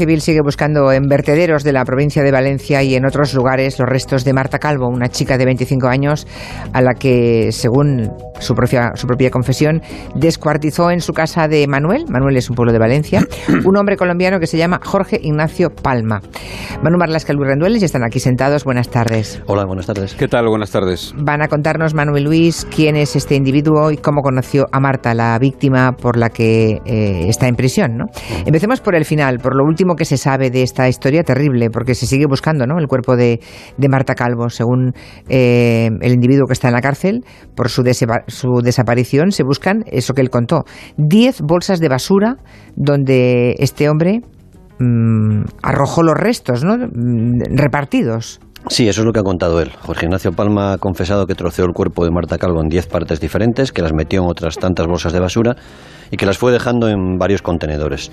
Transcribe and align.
Civil 0.00 0.22
sigue 0.22 0.40
buscando 0.40 0.92
en 0.92 1.08
vertederos 1.08 1.62
de 1.62 1.74
la 1.74 1.84
provincia 1.84 2.22
de 2.22 2.32
Valencia 2.32 2.82
y 2.82 2.94
en 2.94 3.04
otros 3.04 3.34
lugares 3.34 3.78
los 3.78 3.86
restos 3.86 4.24
de 4.24 4.32
Marta 4.32 4.58
Calvo, 4.58 4.88
una 4.88 5.10
chica 5.10 5.36
de 5.36 5.44
25 5.44 5.88
años 5.88 6.26
a 6.72 6.80
la 6.80 6.94
que, 6.94 7.52
según 7.52 8.10
su 8.38 8.54
propia, 8.54 8.92
su 8.94 9.06
propia 9.06 9.30
confesión, 9.30 9.82
descuartizó 10.14 10.90
en 10.90 11.02
su 11.02 11.12
casa 11.12 11.48
de 11.48 11.66
Manuel, 11.66 12.06
Manuel 12.08 12.38
es 12.38 12.48
un 12.48 12.56
pueblo 12.56 12.72
de 12.72 12.78
Valencia, 12.78 13.20
un 13.66 13.76
hombre 13.76 13.98
colombiano 13.98 14.40
que 14.40 14.46
se 14.46 14.56
llama 14.56 14.80
Jorge 14.82 15.20
Ignacio 15.22 15.68
Palma. 15.68 16.22
Manu 16.82 16.96
Marlasca 16.96 17.34
y 17.34 17.36
Luis 17.36 17.48
Rendueles 17.48 17.82
están 17.82 18.02
aquí 18.02 18.20
sentados. 18.20 18.64
Buenas 18.64 18.88
tardes. 18.88 19.42
Hola, 19.46 19.66
buenas 19.66 19.86
tardes. 19.86 20.14
¿Qué 20.14 20.28
tal? 20.28 20.48
Buenas 20.48 20.70
tardes. 20.70 21.12
Van 21.14 21.42
a 21.42 21.48
contarnos, 21.48 21.92
Manuel 21.92 22.24
Luis, 22.24 22.66
quién 22.74 22.96
es 22.96 23.16
este 23.16 23.34
individuo 23.34 23.90
y 23.90 23.98
cómo 23.98 24.22
conoció 24.22 24.66
a 24.72 24.80
Marta, 24.80 25.12
la 25.12 25.38
víctima 25.38 25.92
por 25.92 26.16
la 26.16 26.30
que 26.30 26.78
eh, 26.86 27.28
está 27.28 27.48
en 27.48 27.54
prisión. 27.54 27.98
¿no? 27.98 28.06
Empecemos 28.46 28.80
por 28.80 28.94
el 28.94 29.04
final, 29.04 29.40
por 29.40 29.54
lo 29.54 29.64
último 29.64 29.89
que 29.94 30.04
se 30.04 30.16
sabe 30.16 30.50
de 30.50 30.62
esta 30.62 30.88
historia 30.88 31.22
terrible, 31.22 31.70
porque 31.70 31.94
se 31.94 32.06
sigue 32.06 32.26
buscando 32.26 32.66
¿no? 32.66 32.78
el 32.78 32.86
cuerpo 32.86 33.16
de, 33.16 33.40
de 33.76 33.88
Marta 33.88 34.14
Calvo. 34.14 34.48
Según 34.48 34.92
eh, 35.28 35.90
el 36.00 36.12
individuo 36.12 36.46
que 36.46 36.52
está 36.52 36.68
en 36.68 36.74
la 36.74 36.80
cárcel, 36.80 37.24
por 37.54 37.68
su, 37.68 37.82
su 38.26 38.60
desaparición, 38.62 39.32
se 39.32 39.42
buscan 39.44 39.84
eso 39.86 40.14
que 40.14 40.20
él 40.20 40.30
contó: 40.30 40.64
10 40.96 41.42
bolsas 41.42 41.80
de 41.80 41.88
basura 41.88 42.36
donde 42.76 43.54
este 43.58 43.88
hombre 43.88 44.20
mmm, 44.78 45.42
arrojó 45.62 46.02
los 46.02 46.14
restos 46.14 46.64
¿no? 46.64 46.76
Mm, 46.76 47.56
repartidos. 47.56 48.40
Sí, 48.68 48.88
eso 48.88 49.00
es 49.00 49.06
lo 49.06 49.12
que 49.12 49.20
ha 49.20 49.24
contado 49.24 49.60
él. 49.60 49.72
Jorge 49.80 50.06
Ignacio 50.06 50.32
Palma 50.32 50.72
ha 50.72 50.78
confesado 50.78 51.26
que 51.26 51.34
troceó 51.34 51.64
el 51.64 51.72
cuerpo 51.72 52.04
de 52.04 52.10
Marta 52.10 52.38
Calvo 52.38 52.60
en 52.60 52.68
10 52.68 52.86
partes 52.86 53.20
diferentes, 53.20 53.72
que 53.72 53.82
las 53.82 53.92
metió 53.92 54.22
en 54.22 54.28
otras 54.28 54.56
tantas 54.56 54.86
bolsas 54.86 55.12
de 55.12 55.20
basura 55.20 55.56
y 56.10 56.16
que 56.16 56.26
las 56.26 56.38
fue 56.38 56.52
dejando 56.52 56.88
en 56.88 57.18
varios 57.18 57.42
contenedores. 57.42 58.10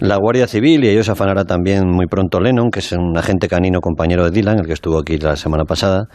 La 0.00 0.16
Guardia 0.16 0.46
Civil, 0.46 0.84
y 0.84 0.88
ellos 0.88 1.08
afanará 1.08 1.44
también 1.44 1.88
muy 1.88 2.06
pronto 2.06 2.40
Lennon, 2.40 2.70
que 2.70 2.78
es 2.78 2.92
un 2.92 3.16
agente 3.18 3.48
canino 3.48 3.80
compañero 3.80 4.24
de 4.24 4.30
Dylan, 4.30 4.60
el 4.60 4.66
que 4.66 4.72
estuvo 4.72 4.98
aquí 4.98 5.18
la 5.18 5.36
semana 5.36 5.64
pasada, 5.64 6.06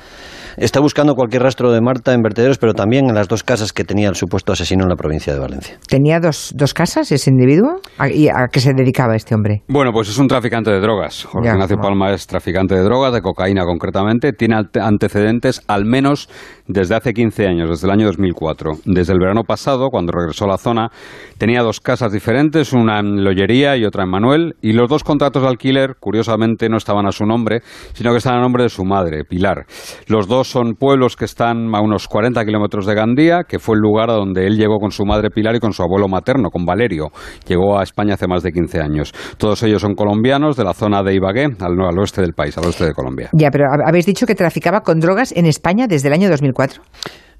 está 0.57 0.79
buscando 0.79 1.15
cualquier 1.15 1.43
rastro 1.43 1.71
de 1.71 1.81
Marta 1.81 2.13
en 2.13 2.21
vertederos, 2.21 2.57
pero 2.57 2.73
también 2.73 3.09
en 3.09 3.15
las 3.15 3.27
dos 3.27 3.43
casas 3.43 3.73
que 3.73 3.83
tenía 3.83 4.09
el 4.09 4.15
supuesto 4.15 4.53
asesino 4.53 4.83
en 4.83 4.89
la 4.89 4.95
provincia 4.95 5.33
de 5.33 5.39
Valencia. 5.39 5.77
¿Tenía 5.87 6.19
dos, 6.19 6.53
dos 6.55 6.73
casas 6.73 7.11
ese 7.11 7.29
individuo? 7.29 7.81
¿Y 8.13 8.29
a 8.29 8.47
qué 8.51 8.59
se 8.59 8.73
dedicaba 8.73 9.15
este 9.15 9.35
hombre? 9.35 9.63
Bueno, 9.67 9.91
pues 9.91 10.09
es 10.09 10.17
un 10.17 10.27
traficante 10.27 10.71
de 10.71 10.79
drogas. 10.79 11.25
Jorge 11.25 11.49
ya, 11.49 11.53
Ignacio 11.53 11.77
Palma 11.77 12.13
es 12.13 12.27
traficante 12.27 12.75
de 12.75 12.81
drogas, 12.81 13.13
de 13.13 13.21
cocaína 13.21 13.58
concretamente. 13.65 14.33
Tiene 14.33 14.55
antecedentes 14.81 15.61
al 15.67 15.85
menos 15.85 16.29
desde 16.67 16.95
hace 16.95 17.13
15 17.13 17.47
años, 17.47 17.69
desde 17.69 17.87
el 17.87 17.93
año 17.93 18.05
2004. 18.05 18.73
Desde 18.85 19.13
el 19.13 19.19
verano 19.19 19.43
pasado, 19.43 19.89
cuando 19.89 20.11
regresó 20.11 20.45
a 20.45 20.49
la 20.49 20.57
zona, 20.57 20.91
tenía 21.37 21.61
dos 21.63 21.79
casas 21.79 22.11
diferentes, 22.11 22.73
una 22.73 22.99
en 22.99 23.23
Lollería 23.23 23.75
y 23.75 23.85
otra 23.85 24.03
en 24.03 24.09
Manuel, 24.11 24.55
y 24.61 24.73
los 24.73 24.89
dos 24.89 25.03
contratos 25.03 25.41
de 25.41 25.49
alquiler, 25.49 25.95
curiosamente, 25.99 26.69
no 26.69 26.77
estaban 26.77 27.07
a 27.07 27.11
su 27.11 27.25
nombre, 27.25 27.61
sino 27.93 28.11
que 28.11 28.17
estaban 28.17 28.39
a 28.39 28.41
nombre 28.43 28.63
de 28.63 28.69
su 28.69 28.85
madre, 28.85 29.23
Pilar. 29.23 29.65
Los 30.07 30.27
dos 30.27 30.47
son 30.47 30.75
pueblos 30.75 31.15
que 31.15 31.25
están 31.25 31.73
a 31.73 31.81
unos 31.81 32.07
40 32.07 32.45
kilómetros 32.45 32.85
de 32.85 32.93
Gandía, 32.93 33.43
que 33.47 33.59
fue 33.59 33.75
el 33.75 33.81
lugar 33.81 34.09
a 34.09 34.13
donde 34.13 34.45
él 34.45 34.57
llegó 34.57 34.79
con 34.79 34.91
su 34.91 35.05
madre 35.05 35.29
Pilar 35.29 35.55
y 35.55 35.59
con 35.59 35.73
su 35.73 35.81
abuelo 35.81 36.07
materno, 36.07 36.49
con 36.49 36.65
Valerio. 36.65 37.07
Llegó 37.47 37.79
a 37.79 37.83
España 37.83 38.13
hace 38.13 38.27
más 38.27 38.43
de 38.43 38.51
15 38.51 38.79
años. 38.79 39.13
Todos 39.37 39.63
ellos 39.63 39.81
son 39.81 39.95
colombianos 39.95 40.55
de 40.55 40.63
la 40.63 40.73
zona 40.73 41.03
de 41.03 41.15
Ibagué, 41.15 41.45
al, 41.59 41.81
al 41.81 41.99
oeste 41.99 42.21
del 42.21 42.33
país, 42.33 42.57
al 42.57 42.65
oeste 42.65 42.85
de 42.85 42.93
Colombia. 42.93 43.29
Ya, 43.33 43.48
pero 43.51 43.65
habéis 43.85 44.05
dicho 44.05 44.25
que 44.25 44.35
traficaba 44.35 44.81
con 44.81 44.99
drogas 44.99 45.31
en 45.35 45.45
España 45.45 45.87
desde 45.87 46.07
el 46.07 46.13
año 46.13 46.29
2004. 46.29 46.81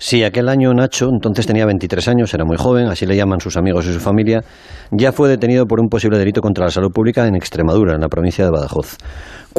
Sí, 0.02 0.23
aquel 0.23 0.47
año 0.47 0.73
Nacho, 0.73 1.09
entonces 1.11 1.45
tenía 1.45 1.65
23 1.65 2.07
años, 2.07 2.33
era 2.33 2.45
muy 2.45 2.55
joven, 2.55 2.88
así 2.88 3.05
le 3.05 3.17
llaman 3.17 3.41
sus 3.41 3.57
amigos 3.57 3.85
y 3.85 3.91
su 3.91 3.99
familia, 3.99 4.41
ya 4.91 5.11
fue 5.11 5.27
detenido 5.27 5.65
por 5.65 5.81
un 5.81 5.89
posible 5.89 6.17
delito 6.17 6.39
contra 6.39 6.63
la 6.63 6.71
salud 6.71 6.89
pública 6.89 7.27
en 7.27 7.35
Extremadura, 7.35 7.95
en 7.95 7.99
la 8.02 8.07
provincia 8.07 8.45
de 8.45 8.52
Badajoz. 8.52 8.95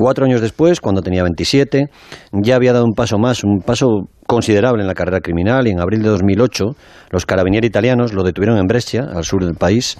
Cuatro 0.00 0.24
años 0.24 0.40
después, 0.40 0.80
cuando 0.80 1.02
tenía 1.02 1.22
27, 1.24 1.90
ya 2.32 2.56
había 2.56 2.72
dado 2.72 2.86
un 2.86 2.94
paso 2.94 3.18
más, 3.18 3.44
un 3.44 3.60
paso 3.60 4.08
considerable 4.26 4.80
en 4.82 4.86
la 4.86 4.94
carrera 4.94 5.20
criminal 5.20 5.66
y 5.66 5.70
en 5.70 5.80
abril 5.80 6.02
de 6.02 6.08
2008 6.08 6.76
los 7.10 7.26
carabinieri 7.26 7.66
italianos 7.66 8.12
lo 8.12 8.22
detuvieron 8.22 8.58
en 8.58 8.66
Brescia, 8.66 9.08
al 9.12 9.24
sur 9.24 9.44
del 9.44 9.56
país. 9.56 9.98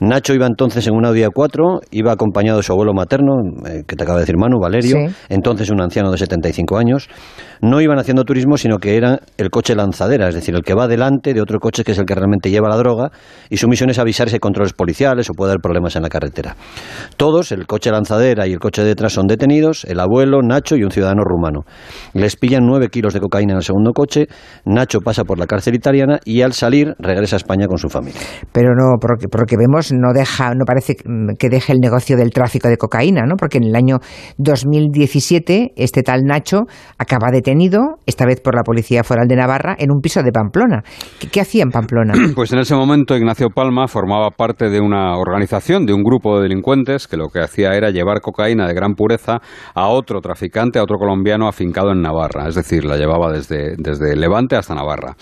Nacho 0.00 0.32
iba 0.32 0.46
entonces 0.46 0.86
en 0.86 0.94
un 0.94 1.04
Audi 1.04 1.24
A4, 1.24 1.80
iba 1.90 2.10
acompañado 2.10 2.56
de 2.56 2.62
su 2.62 2.72
abuelo 2.72 2.94
materno, 2.94 3.34
eh, 3.68 3.82
que 3.86 3.94
te 3.94 4.02
acaba 4.02 4.18
de 4.18 4.22
decir 4.22 4.38
Manu, 4.38 4.58
Valerio, 4.58 4.96
sí. 5.06 5.14
entonces 5.28 5.68
un 5.68 5.82
anciano 5.82 6.10
de 6.10 6.16
75 6.16 6.78
años. 6.78 7.10
No 7.60 7.82
iban 7.82 7.98
haciendo 7.98 8.24
turismo, 8.24 8.56
sino 8.56 8.78
que 8.78 8.96
era 8.96 9.20
el 9.36 9.50
coche 9.50 9.74
lanzadera, 9.74 10.28
es 10.28 10.34
decir, 10.34 10.54
el 10.54 10.62
que 10.62 10.72
va 10.72 10.88
delante 10.88 11.34
de 11.34 11.42
otro 11.42 11.58
coche 11.58 11.84
que 11.84 11.92
es 11.92 11.98
el 11.98 12.06
que 12.06 12.14
realmente 12.14 12.50
lleva 12.50 12.70
la 12.70 12.76
droga 12.76 13.10
y 13.50 13.58
su 13.58 13.68
misión 13.68 13.90
es 13.90 13.98
avisar 13.98 14.28
si 14.30 14.36
hay 14.36 14.40
controles 14.40 14.72
policiales 14.72 15.28
o 15.28 15.34
puede 15.34 15.52
haber 15.52 15.60
problemas 15.60 15.96
en 15.96 16.02
la 16.02 16.08
carretera. 16.08 16.56
Todos, 17.18 17.52
el 17.52 17.66
coche 17.66 17.90
lanzadera 17.90 18.46
y 18.46 18.52
el 18.52 18.58
coche 18.58 18.82
de 18.82 18.88
detrás, 18.88 19.12
son 19.12 19.26
detenidos, 19.36 19.84
el 19.84 20.00
abuelo, 20.00 20.42
Nacho 20.42 20.76
y 20.76 20.82
un 20.82 20.90
ciudadano 20.90 21.22
rumano. 21.24 21.60
Les 22.14 22.36
pillan 22.36 22.66
nueve 22.66 22.88
kilos 22.88 23.14
de 23.14 23.20
cocaína 23.20 23.52
en 23.52 23.58
el 23.58 23.62
segundo 23.62 23.92
coche, 23.92 24.26
Nacho 24.64 25.00
pasa 25.00 25.24
por 25.24 25.38
la 25.38 25.46
cárcel 25.46 25.74
italiana 25.74 26.18
y 26.24 26.42
al 26.42 26.52
salir 26.52 26.94
regresa 26.98 27.36
a 27.36 27.38
España 27.38 27.66
con 27.66 27.78
su 27.78 27.88
familia. 27.88 28.20
Pero 28.52 28.74
no, 28.74 28.96
porque, 29.00 29.28
porque 29.28 29.56
vemos, 29.56 29.92
no 29.92 30.12
deja, 30.12 30.54
no 30.54 30.64
parece 30.64 30.94
que 31.38 31.48
deje 31.48 31.72
el 31.72 31.78
negocio 31.80 32.16
del 32.16 32.30
tráfico 32.30 32.68
de 32.68 32.76
cocaína, 32.76 33.22
¿no? 33.26 33.36
Porque 33.36 33.58
en 33.58 33.64
el 33.64 33.76
año 33.76 33.98
2017 34.38 35.72
este 35.76 36.02
tal 36.02 36.22
Nacho 36.24 36.62
acaba 36.98 37.30
detenido, 37.30 37.80
esta 38.06 38.24
vez 38.26 38.40
por 38.40 38.54
la 38.54 38.62
Policía 38.62 39.04
Foral 39.04 39.26
de 39.28 39.36
Navarra, 39.36 39.76
en 39.78 39.90
un 39.90 40.00
piso 40.00 40.22
de 40.22 40.32
Pamplona. 40.32 40.82
¿Qué, 41.20 41.28
qué 41.28 41.40
hacía 41.40 41.62
en 41.62 41.70
Pamplona? 41.70 42.14
Pues 42.36 42.52
en 42.52 42.58
ese 42.58 42.74
momento 42.74 43.16
Ignacio 43.16 43.48
Palma 43.48 43.88
formaba 43.88 44.30
parte 44.30 44.68
de 44.68 44.80
una 44.80 45.16
organización, 45.16 45.86
de 45.86 45.94
un 45.94 46.02
grupo 46.02 46.36
de 46.36 46.42
delincuentes 46.42 47.08
que 47.08 47.16
lo 47.16 47.28
que 47.28 47.40
hacía 47.40 47.70
era 47.74 47.90
llevar 47.90 48.20
cocaína 48.20 48.66
de 48.66 48.74
gran 48.74 48.94
pureza 48.94 49.15
a 49.74 49.88
otro 49.88 50.20
traficante, 50.20 50.78
a 50.78 50.82
otro 50.82 50.98
colombiano 50.98 51.48
afincado 51.48 51.92
en 51.92 52.02
Navarra, 52.02 52.48
es 52.48 52.54
decir, 52.54 52.84
la 52.84 52.96
llevaba 52.96 53.32
desde, 53.32 53.74
desde 53.76 54.16
Levante 54.16 54.56
hasta 54.56 54.74
Navarra. 54.74 55.16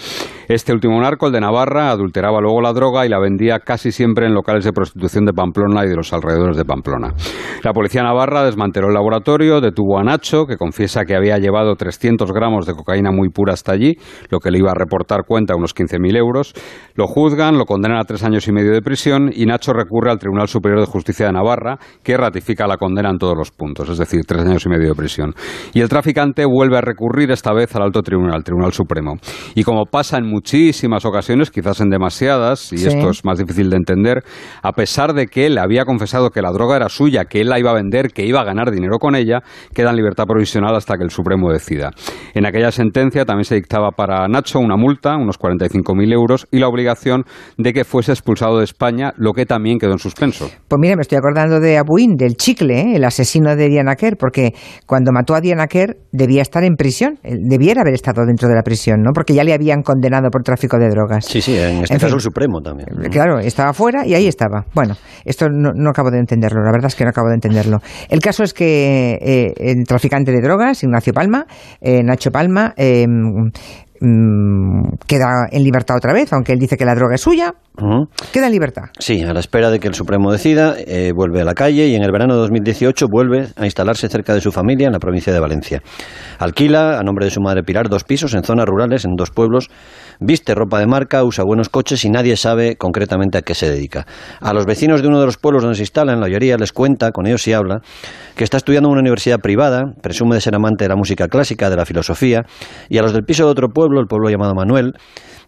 Este 0.49 0.73
último 0.73 1.01
narco, 1.01 1.27
el 1.27 1.33
de 1.33 1.41
Navarra, 1.41 1.91
adulteraba 1.91 2.41
luego 2.41 2.61
la 2.61 2.73
droga 2.73 3.07
y 3.07 3.09
la 3.09 3.19
vendía 3.19 3.61
casi 3.61 3.93
siempre 3.93 4.27
en 4.27 4.35
locales 4.35 4.65
de 4.65 4.73
prostitución 4.73 5.25
de 5.25 5.33
Pamplona 5.33 5.85
y 5.85 5.89
de 5.89 5.97
los 5.97 6.13
alrededores 6.13 6.57
de 6.57 6.65
Pamplona. 6.65 7.15
La 7.63 7.73
policía 7.73 8.03
navarra 8.03 8.45
desmanteló 8.45 8.89
el 8.89 8.95
laboratorio, 8.95 9.61
detuvo 9.61 9.99
a 9.99 10.05
Nacho, 10.05 10.45
que 10.47 10.57
confiesa 10.57 11.05
que 11.05 11.17
había 11.17 11.39
llevado 11.39 11.75
300 11.77 12.31
gramos 12.33 12.67
de 12.67 12.75
cocaína 12.75 13.11
muy 13.11 13.31
pura 13.31 13.55
hasta 13.55 13.73
allí, 13.73 13.97
lo 14.29 14.39
que 14.39 14.51
le 14.51 14.59
iba 14.59 14.71
a 14.71 14.75
reportar 14.75 15.25
cuenta 15.27 15.57
unos 15.57 15.75
15.000 15.75 16.17
euros. 16.17 16.53
Lo 16.95 17.07
juzgan, 17.07 17.57
lo 17.57 17.65
condenan 17.65 17.99
a 17.99 18.05
tres 18.05 18.23
años 18.23 18.47
y 18.49 18.53
medio 18.53 18.73
de 18.73 18.83
prisión 18.83 19.31
y 19.33 19.47
Nacho 19.47 19.73
recurre 19.73 20.11
al 20.11 20.19
Tribunal 20.19 20.49
Superior 20.49 20.81
de 20.81 20.87
Justicia 20.87 21.27
de 21.27 21.33
Navarra, 21.33 21.79
que 22.03 22.17
ratifica 22.17 22.67
la 22.67 22.77
condena 22.77 23.11
en 23.11 23.19
todos 23.19 23.37
los 23.37 23.51
puntos, 23.51 23.84
es 23.91 23.99
decir, 23.99 24.23
tres 24.27 24.43
años 24.43 24.65
y 24.67 24.69
medio 24.69 24.89
de 24.89 24.95
prisión. 24.95 25.35
Y 25.73 25.81
el 25.81 25.89
traficante 25.89 26.45
vuelve 26.45 26.79
a 26.79 26.81
recurrir 26.81 27.31
esta 27.31 27.53
vez 27.53 27.75
al 27.77 27.83
alto 27.83 28.03
tribunal, 28.03 28.45
Tribunal 28.45 28.73
Supremo. 28.73 29.17
Y 29.55 29.63
como 29.63 29.87
pasa 29.87 30.19
en 30.19 30.27
muchísimas 30.27 31.05
ocasiones, 31.05 31.51
quizás 31.51 31.81
en 31.81 31.91
demasiadas, 31.91 32.73
y 32.73 32.79
sí. 32.79 32.89
esto 32.89 33.11
es 33.11 33.25
más 33.25 33.39
difícil 33.39 33.71
de 33.71 33.77
entender, 33.77 34.23
a 34.63 34.73
pesar 34.73 35.13
de 35.15 35.27
que 35.27 35.47
él 35.47 35.59
había 35.59 35.85
confesado 35.85 36.31
que 36.31 36.43
la 36.43 36.53
droga 36.53 36.77
era 36.77 36.89
suya, 36.89 37.25
que 37.25 37.41
él 37.41 37.49
la 37.49 37.59
iba 37.59 37.71
a 37.71 37.75
vender, 37.75 38.09
que 38.09 38.25
iba 38.27 38.41
a 38.41 38.45
ganar 38.45 38.71
dinero 38.71 38.99
con 38.99 39.15
ella, 39.15 39.43
queda 39.75 39.91
en 39.91 39.97
libertad 39.97 40.25
provisional 40.25 40.75
hasta 40.75 40.97
que 40.97 41.05
el 41.05 41.11
Supremo 41.11 41.51
decida. 41.53 41.91
En 42.35 42.47
aquella 42.47 42.71
sentencia 42.71 43.25
también 43.25 43.45
se 43.45 43.55
dictaba 43.55 43.91
para 43.91 44.27
Nacho 44.29 44.59
una 44.59 44.77
multa, 44.77 45.17
unos 45.17 45.39
45.000 45.39 46.13
euros, 46.13 46.47
y 46.51 46.59
la 46.59 46.69
obligación 46.69 47.25
de 47.59 47.73
que 47.73 47.85
fuese 47.85 48.13
expulsado 48.13 48.59
de 48.59 48.65
España, 48.65 49.13
lo 49.17 49.33
que 49.33 49.47
también 49.47 49.79
quedó 49.79 49.93
en 49.93 49.99
suspenso. 49.99 50.51
Pues 50.69 50.81
mira, 50.81 50.97
me 50.97 51.03
estoy 51.03 51.19
acordando 51.19 51.61
de 51.61 51.79
Abuin, 51.79 52.17
del 52.17 52.37
chicle, 52.37 52.81
¿eh? 52.81 52.97
el 52.97 53.05
asesino 53.05 53.57
de 53.57 53.69
Diana 53.75 53.97
Kerr, 53.97 54.17
porque 54.17 54.55
cuando 54.87 55.13
mató 55.13 55.35
a 55.35 55.41
Diana 55.41 55.67
Kerr 55.67 55.97
debía 56.13 56.43
estar 56.43 56.65
en 56.65 56.77
prisión, 56.77 57.19
debiera 57.23 57.83
haber 57.83 57.95
estado 57.95 58.25
dentro 58.27 58.49
de 58.49 58.55
la 58.55 58.63
prisión, 58.63 59.03
¿no? 59.03 59.13
Porque 59.13 59.35
ya 59.35 59.45
le 59.45 59.53
habían 59.53 59.83
condenado 59.83 60.31
por 60.31 60.43
tráfico 60.43 60.79
de 60.79 60.89
drogas. 60.89 61.25
Sí, 61.27 61.41
sí, 61.41 61.57
en 61.57 61.83
este 61.83 61.95
en 61.95 62.01
caso 62.01 62.07
fin, 62.07 62.15
el 62.15 62.21
Supremo 62.21 62.61
también. 62.61 62.89
Claro, 63.11 63.39
estaba 63.39 63.73
fuera 63.73 64.07
y 64.07 64.15
ahí 64.15 64.27
estaba. 64.27 64.65
Bueno, 64.75 64.95
esto 65.25 65.49
no, 65.49 65.73
no, 65.75 65.91
acabo 65.91 66.11
de 66.11 66.19
entenderlo, 66.19 66.63
la 66.63 66.71
verdad 66.71 66.87
es 66.87 66.95
que 66.95 67.05
no 67.05 67.11
acabo 67.11 67.29
de 67.29 67.35
entenderlo. 67.35 67.79
El 68.09 68.21
caso 68.21 68.45
es 68.45 68.55
que 68.55 69.19
eh, 69.21 69.53
el 69.57 69.85
traficante 69.85 70.33
de 70.33 70.41
drogas, 70.41 70.83
Ignacio 70.83 71.13
Palma, 71.13 71.47
eh, 71.81 72.03
Nacho 72.03 72.31
Palma, 72.31 72.75
eh, 72.77 73.07
mmm, 74.05 74.97
queda 75.07 75.49
en 75.51 75.63
libertad 75.65 75.97
otra 75.97 76.13
vez, 76.13 76.33
aunque 76.33 76.53
él 76.53 76.59
dice 76.59 76.77
que 76.77 76.85
la 76.85 76.95
droga 76.95 77.15
es 77.15 77.23
suya, 77.23 77.55
uh 77.79 77.83
-huh. 77.83 78.09
queda 78.33 78.47
en 78.47 78.53
libertad. 78.53 78.85
Sí, 78.99 79.23
a 79.23 79.33
la 79.33 79.41
espera 79.41 79.71
de 79.71 79.81
que 79.81 79.89
el 79.89 79.95
Supremo 79.95 80.31
decida, 80.31 80.75
eh, 80.79 81.13
vuelve 81.15 81.41
a 81.41 81.45
la 81.45 81.55
calle 81.55 81.87
y 81.89 81.95
en 81.95 82.03
el 82.03 82.13
verano 82.13 82.35
de 82.35 82.41
2018 82.41 83.07
vuelve 83.09 83.49
a 83.57 83.65
instalarse 83.65 84.09
cerca 84.09 84.35
de 84.35 84.41
su 84.41 84.53
familia 84.53 84.87
en 84.87 84.93
la 84.93 84.99
provincia 84.99 85.33
de 85.33 85.41
Valencia. 85.41 85.83
Alquila, 86.39 86.99
a 86.99 87.03
nombre 87.03 87.25
de 87.25 87.31
su 87.31 87.41
madre 87.41 87.63
Pilar, 87.63 87.89
dos 87.89 88.05
pisos 88.05 88.35
en 88.35 88.45
zonas 88.45 88.67
rurales, 88.67 89.05
en 89.05 89.17
dos 89.17 89.31
pueblos 89.31 89.71
Viste 90.27 90.55
ropa 90.55 90.79
de 90.79 90.87
marca, 90.87 91.23
usa 91.23 91.45
buenos 91.45 91.69
coches 91.69 92.03
y 92.07 92.09
nadie 92.09 92.39
sabe 92.39 92.77
concretamente 92.77 93.37
a 93.37 93.43
qué 93.43 93.55
se 93.55 93.71
dedica. 93.71 94.07
A 94.41 94.55
los 94.55 94.65
vecinos 94.65 95.03
de 95.03 95.09
uno 95.09 95.21
de 95.21 95.27
los 95.27 95.37
pueblos 95.37 95.63
donde 95.63 95.77
se 95.77 95.83
instala, 95.83 96.15
en 96.15 96.21
la 96.21 96.25
mayoría 96.25 96.57
les 96.57 96.73
cuenta, 96.73 97.11
con 97.11 97.27
ellos 97.27 97.43
sí 97.43 97.53
habla, 97.53 97.81
que 98.35 98.43
está 98.43 98.57
estudiando 98.57 98.89
en 98.89 98.93
una 98.93 99.01
universidad 99.03 99.39
privada, 99.41 99.83
presume 100.01 100.37
de 100.37 100.41
ser 100.41 100.55
amante 100.55 100.87
de 100.87 100.89
la 100.89 100.97
música 100.97 101.29
clásica, 101.29 101.69
de 101.69 101.77
la 101.77 101.85
filosofía, 101.85 102.41
y 102.89 102.97
a 102.97 103.03
los 103.03 103.13
del 103.13 103.25
piso 103.25 103.45
de 103.45 103.51
otro 103.51 103.69
pueblo, 103.69 104.01
el 104.01 104.07
pueblo 104.07 104.31
llamado 104.31 104.55
Manuel, 104.55 104.93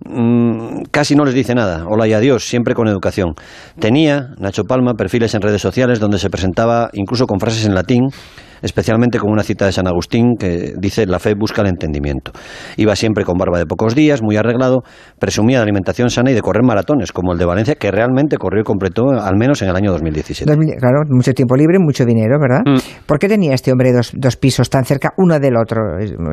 mm, 0.05 0.83
casi 0.91 1.15
no 1.15 1.25
les 1.25 1.33
dice 1.33 1.55
nada. 1.55 1.87
Hola 1.89 2.07
y 2.07 2.13
adiós, 2.13 2.47
siempre 2.47 2.75
con 2.75 2.87
educación. 2.87 3.33
Tenía, 3.81 4.35
Nacho 4.39 4.65
Palma, 4.65 4.93
perfiles 4.93 5.35
en 5.35 5.41
redes 5.41 5.63
sociales 5.63 6.01
donde 6.01 6.19
se 6.19 6.29
presentaba 6.29 6.91
incluso 6.93 7.25
con 7.25 7.41
frases 7.41 7.65
en 7.65 7.75
latín 7.75 8.11
especialmente 8.63 9.19
con 9.19 9.31
una 9.31 9.43
cita 9.43 9.67
de 9.67 9.73
San 9.73 9.87
Agustín 9.87 10.37
que 10.39 10.75
dice 10.79 11.07
la 11.07 11.19
fe 11.19 11.35
busca 11.35 11.63
el 11.63 11.69
entendimiento. 11.69 12.33
Iba 12.77 12.97
siempre 12.97 13.25
con 13.25 13.37
barba 13.37 13.59
de 13.59 13.67
pocos 13.67 13.95
días, 13.95 14.23
muy 14.23 14.37
arreglado, 14.37 14.83
presumía 15.19 15.59
de 15.59 15.65
alimentación 15.65 16.11
sana 16.11 16.31
y 16.31 16.35
de 16.35 16.43
correr 16.43 16.63
maratones, 16.65 17.13
como 17.13 17.33
el 17.33 17.39
de 17.39 17.45
Valencia, 17.45 17.75
que 17.75 17.91
realmente 17.91 18.37
corrió 18.37 18.63
y 18.63 18.65
completó 18.65 19.11
al 19.11 19.37
menos 19.37 19.63
en 19.63 19.69
el 19.69 19.77
año 19.77 19.93
2017. 19.93 20.51
claro, 20.79 21.03
mucho 21.09 21.33
tiempo 21.33 21.57
libre, 21.57 21.79
mucho 21.79 22.05
dinero, 22.05 22.39
¿verdad? 22.41 22.63
Mm. 22.67 23.07
¿Por 23.07 23.19
qué 23.19 23.29
tenía 23.29 23.55
este 23.55 23.73
hombre 23.73 23.93
dos, 23.93 24.13
dos, 24.15 24.37
pisos 24.37 24.71
tan 24.71 24.85
cerca 24.85 25.13
uno 25.17 25.39
del 25.39 25.57
otro? 25.57 25.81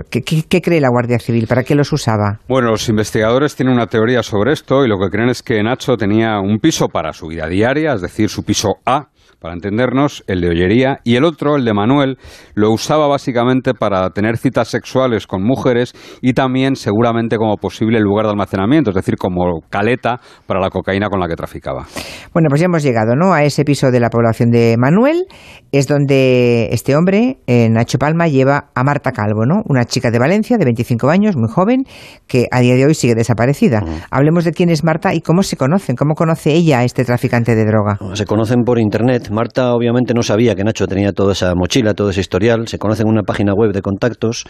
¿Qué, 0.10 0.22
qué 0.22 0.62
cree 0.62 0.80
la 0.80 0.90
Guardia 0.90 1.20
Civil? 1.20 1.48
¿Para 1.48 1.64
qué 1.64 1.76
los 1.76 1.92
usaba? 1.92 2.40
Bueno, 2.48 2.72
los 2.72 2.88
investigadores 2.90 3.56
tienen 3.56 3.76
una 3.76 3.88
teoría 3.88 4.24
sobre 4.24 4.54
esto 4.54 4.86
y 4.86 4.88
lo 4.90 4.98
que 5.00 5.10
creen 5.10 5.30
es 5.30 5.42
que 5.44 5.62
Nacho 5.64 5.98
tenía 5.98 6.40
un 6.40 6.60
piso 6.60 6.88
para 6.88 7.14
su 7.14 7.28
vida 7.28 7.48
diaria, 7.48 7.94
es 7.94 8.02
decir, 8.02 8.30
su 8.30 8.44
piso 8.44 8.76
A, 8.86 9.08
para 9.44 9.56
entendernos, 9.56 10.24
el 10.28 10.40
de 10.40 10.48
Ollería, 10.48 11.00
y 11.04 11.18
el 11.18 11.26
otro, 11.26 11.58
el 11.58 11.66
de 11.66 11.74
Manuel, 11.74 12.18
lo 12.56 12.72
usaba 12.72 13.08
básicamente 13.08 13.74
para 13.74 14.10
tener 14.12 14.38
citas 14.38 14.70
sexuales 14.70 15.28
con 15.28 15.44
mujeres 15.44 15.92
y 16.22 16.32
también 16.32 16.78
seguramente 16.78 17.36
como 17.36 17.58
posible 17.58 18.00
lugar 18.00 18.26
de 18.26 18.32
almacenamiento, 18.32 18.92
es 18.92 18.96
decir, 18.96 19.18
como 19.18 19.60
caleta 19.70 20.22
para 20.48 20.62
la 20.62 20.70
cocaína 20.70 21.10
con 21.10 21.20
la 21.20 21.28
que 21.28 21.36
traficaba. 21.36 21.86
Bueno, 22.32 22.48
pues 22.48 22.62
ya 22.62 22.68
hemos 22.68 22.84
llegado 22.84 23.18
¿no? 23.18 23.34
a 23.34 23.44
ese 23.44 23.66
piso 23.66 23.92
de 23.92 24.00
la 24.00 24.10
población 24.10 24.50
de 24.50 24.78
Manuel, 24.80 25.26
es 25.74 25.90
donde 25.90 26.70
este 26.72 26.96
hombre, 26.96 27.40
eh, 27.46 27.68
Nacho 27.70 27.98
Palma, 27.98 28.30
lleva 28.30 28.70
a 28.74 28.84
Marta 28.86 29.12
Calvo, 29.12 29.46
¿no? 29.46 29.62
una 29.66 29.84
chica 29.84 30.10
de 30.10 30.20
Valencia 30.20 30.58
de 30.58 30.64
25 30.64 31.10
años, 31.10 31.36
muy 31.36 31.50
joven, 31.52 31.84
que 32.28 32.48
a 32.50 32.62
día 32.62 32.76
de 32.76 32.86
hoy 32.86 32.94
sigue 32.94 33.14
desaparecida. 33.14 33.84
Hablemos 34.10 34.46
de 34.46 34.54
quién 34.54 34.70
es 34.70 34.86
Marta 34.86 35.14
y 35.14 35.20
cómo 35.20 35.44
se 35.44 35.58
conocen, 35.58 35.98
cómo 35.98 36.14
conoce 36.14 36.54
ella 36.54 36.80
a 36.80 36.84
este 36.86 37.04
traficante 37.04 37.56
de 37.56 37.66
droga. 37.66 38.00
Se 38.14 38.26
conocen 38.26 38.64
por 38.64 38.80
internet 38.80 39.33
Marta 39.34 39.74
obviamente 39.74 40.14
no 40.14 40.22
sabía 40.22 40.56
que 40.56 40.64
Nacho 40.64 40.88
tenía 40.88 41.12
toda 41.12 41.34
esa 41.34 41.54
mochila, 41.56 41.94
todo 41.94 42.12
ese 42.12 42.22
historial. 42.22 42.68
Se 42.68 42.78
conoce 42.78 43.02
en 43.02 43.10
una 43.10 43.24
página 43.24 43.54
web 43.54 43.74
de 43.74 43.82
contactos. 43.82 44.46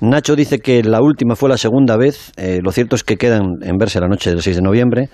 Nacho 0.00 0.34
dice 0.34 0.58
que 0.58 0.82
la 0.82 1.02
última 1.02 1.36
fue 1.36 1.50
la 1.50 1.58
segunda 1.58 1.96
vez. 1.96 2.32
Eh, 2.36 2.60
lo 2.62 2.72
cierto 2.72 2.96
es 2.96 3.04
que 3.04 3.16
quedan 3.16 3.42
en 3.62 3.76
verse 3.76 4.00
la 4.00 4.08
noche 4.08 4.30
del 4.30 4.40
6 4.40 4.56
de 4.56 4.62
noviembre. 4.62 5.08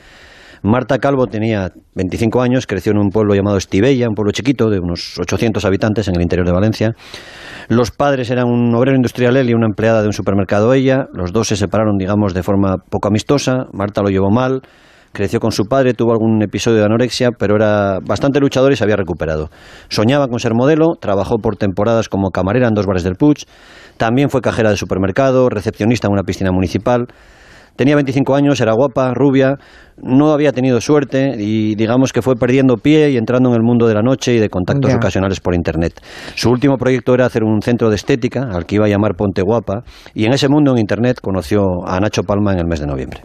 Marta 0.63 0.99
Calvo 0.99 1.27
tenía 1.27 1.71
25 1.95 2.43
años, 2.43 2.67
creció 2.67 2.93
en 2.93 2.99
un 2.99 3.09
pueblo 3.09 3.35
llamado 3.35 3.57
Estivella, 3.57 4.09
un 4.09 4.15
pueblo 4.15 4.31
chiquito 4.31 4.69
de 4.69 4.79
unos 4.79 5.19
800 5.19 5.65
habitantes 5.65 6.07
en 6.07 6.17
el 6.17 6.23
interior 6.23 6.47
de 6.47 6.53
Valencia. 6.53 6.91
Los 7.69 7.91
padres 7.91 8.31
eran 8.31 8.47
un 8.47 8.75
obrero 8.75 8.95
industrial 8.95 9.37
él 9.39 9.49
y 9.49 9.55
una 9.55 9.67
empleada 9.67 10.03
de 10.03 10.09
un 10.09 10.13
supermercado 10.13 10.75
ella. 10.75 11.07
Los 11.15 11.33
dos 11.33 11.49
se 11.49 11.57
separaron, 11.57 11.97
digamos, 11.97 12.35
de 12.35 12.43
forma 12.43 12.77
poco 12.91 13.09
amistosa. 13.09 13.67
Marta 13.73 14.03
lo 14.03 14.11
llevó 14.11 14.31
mal 14.31 14.61
creció 15.13 15.41
con 15.41 15.53
su 15.53 15.65
padre, 15.65 15.95
tuvo 15.95 16.13
algún 16.13 16.43
episodio 16.43 16.79
de 16.79 16.85
anorexia, 16.85 17.31
pero 17.37 17.57
era 17.57 17.99
bastante 18.01 18.41
luchador 18.41 18.73
y 18.73 18.77
se 18.77 18.85
había 18.85 18.97
recuperado. 18.97 19.51
Soñaba 19.89 20.29
con 20.29 20.39
ser 20.39 20.55
modelo, 20.55 20.95
trabajó 21.01 21.39
por 21.39 21.57
temporadas 21.57 22.09
como 22.09 22.31
camarera 22.31 22.69
en 22.69 22.75
dos 22.75 22.87
bares 22.87 23.03
del 23.03 23.17
Puig, 23.17 23.45
también 23.97 24.31
fue 24.31 24.41
cajera 24.41 24.71
de 24.71 24.77
supermercado, 24.77 25.49
recepcionista 25.49 26.07
en 26.07 26.15
una 26.15 26.23
piscina 26.23 26.53
municipal. 26.53 27.07
Tenía 27.77 27.95
25 27.95 28.35
años, 28.35 28.61
era 28.61 28.73
guapa, 28.73 29.15
rubia, 29.15 29.57
no 29.97 30.33
había 30.33 30.53
tenido 30.53 30.81
suerte 30.81 31.35
y 31.39 31.75
digamos 31.77 32.13
que 32.13 32.21
fue 32.21 32.35
perdiendo 32.35 32.77
pie 32.77 33.11
y 33.11 33.17
entrando 33.17 33.51
en 33.51 33.55
el 33.55 33.63
mundo 33.63 33.87
de 33.87 33.95
la 33.95 34.03
noche 34.03 34.35
y 34.35 34.39
de 34.39 34.49
contactos 34.49 34.93
ocasionales 34.93 35.41
por 35.41 35.55
Internet. 35.55 36.01
Su 36.35 36.51
último 36.51 36.77
proyecto 36.77 37.15
era 37.15 37.27
hacer 37.27 37.43
un 37.43 37.63
centro 37.63 37.89
de 37.89 37.97
estética 37.97 38.49
al 38.53 38.67
que 38.67 38.75
iba 38.75 38.87
a 38.87 38.89
llamar 38.89 39.15
Ponte 39.17 39.43
Guapa 39.43 39.83
y 40.15 40.27
en 40.27 40.33
ese 40.33 40.49
mundo 40.49 40.73
en 40.73 40.79
Internet 40.79 41.21
conoció 41.23 41.63
a 41.87 42.01
Nacho 42.01 42.23
Palma 42.23 42.53
en 42.53 42.59
el 42.59 42.67
mes 42.67 42.81
de 42.81 42.87
noviembre. 42.87 43.21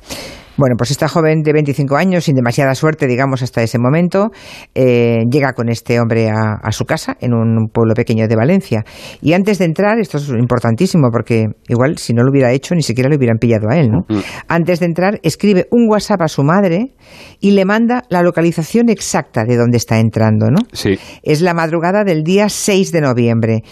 Bueno, 0.57 0.75
pues 0.78 0.92
esta 0.92 1.07
joven 1.07 1.42
de 1.42 1.52
25 1.52 1.98
años, 1.98 2.24
sin 2.24 2.36
demasiada 2.36 2.75
suerte, 2.75 3.07
digamos, 3.07 3.42
hasta 3.42 3.62
ese 3.62 3.78
momento, 3.78 4.30
eh, 4.74 5.24
llega 5.30 5.54
con 5.54 5.69
este 5.69 6.00
hombre 6.00 6.30
a, 6.30 6.72
su 6.72 6.86
casa 6.86 7.16
en 7.19 7.34
un 7.34 7.68
pueblo 7.72 7.94
pequeño 7.94 8.28
de 8.28 8.36
Valencia. 8.36 8.84
Y 9.22 9.34
antes 9.34 9.60
de 9.60 9.66
entrar, 9.66 10.00
esto 10.00 10.18
es 10.18 10.30
importantísimo, 10.30 11.10
porque 11.12 11.46
igual 11.68 11.98
si 11.98 12.13
no 12.13 12.24
lo 12.24 12.31
hubiera 12.31 12.52
hecho, 12.52 12.75
ni 12.75 12.81
siquiera 12.81 13.10
le 13.10 13.18
hubieran 13.18 13.38
pillado 13.38 13.69
a 13.69 13.78
él, 13.78 13.90
¿no? 13.90 14.06
Mm. 14.07 14.22
Antes 14.48 14.80
de 14.80 14.86
entrar, 14.86 15.19
escribe 15.24 15.68
un 15.72 15.90
WhatsApp 15.90 16.22
a 16.22 16.28
su 16.28 16.44
madre 16.44 16.96
y 17.40 17.52
le 17.52 17.66
manda 17.66 18.04
la 18.10 18.22
localización 18.22 18.90
exacta 18.90 19.44
de 19.46 19.57
dónde 19.57 19.78
está 19.78 20.00
entrando, 20.00 20.48
¿no? 20.50 20.60
Sí. 20.74 20.98
Es 21.24 21.42
la 21.42 21.54
madrugada 21.54 22.04
del 22.04 22.24
día 22.24 22.50
6 22.50 22.92
de 22.92 23.02
noviembre 23.02 23.63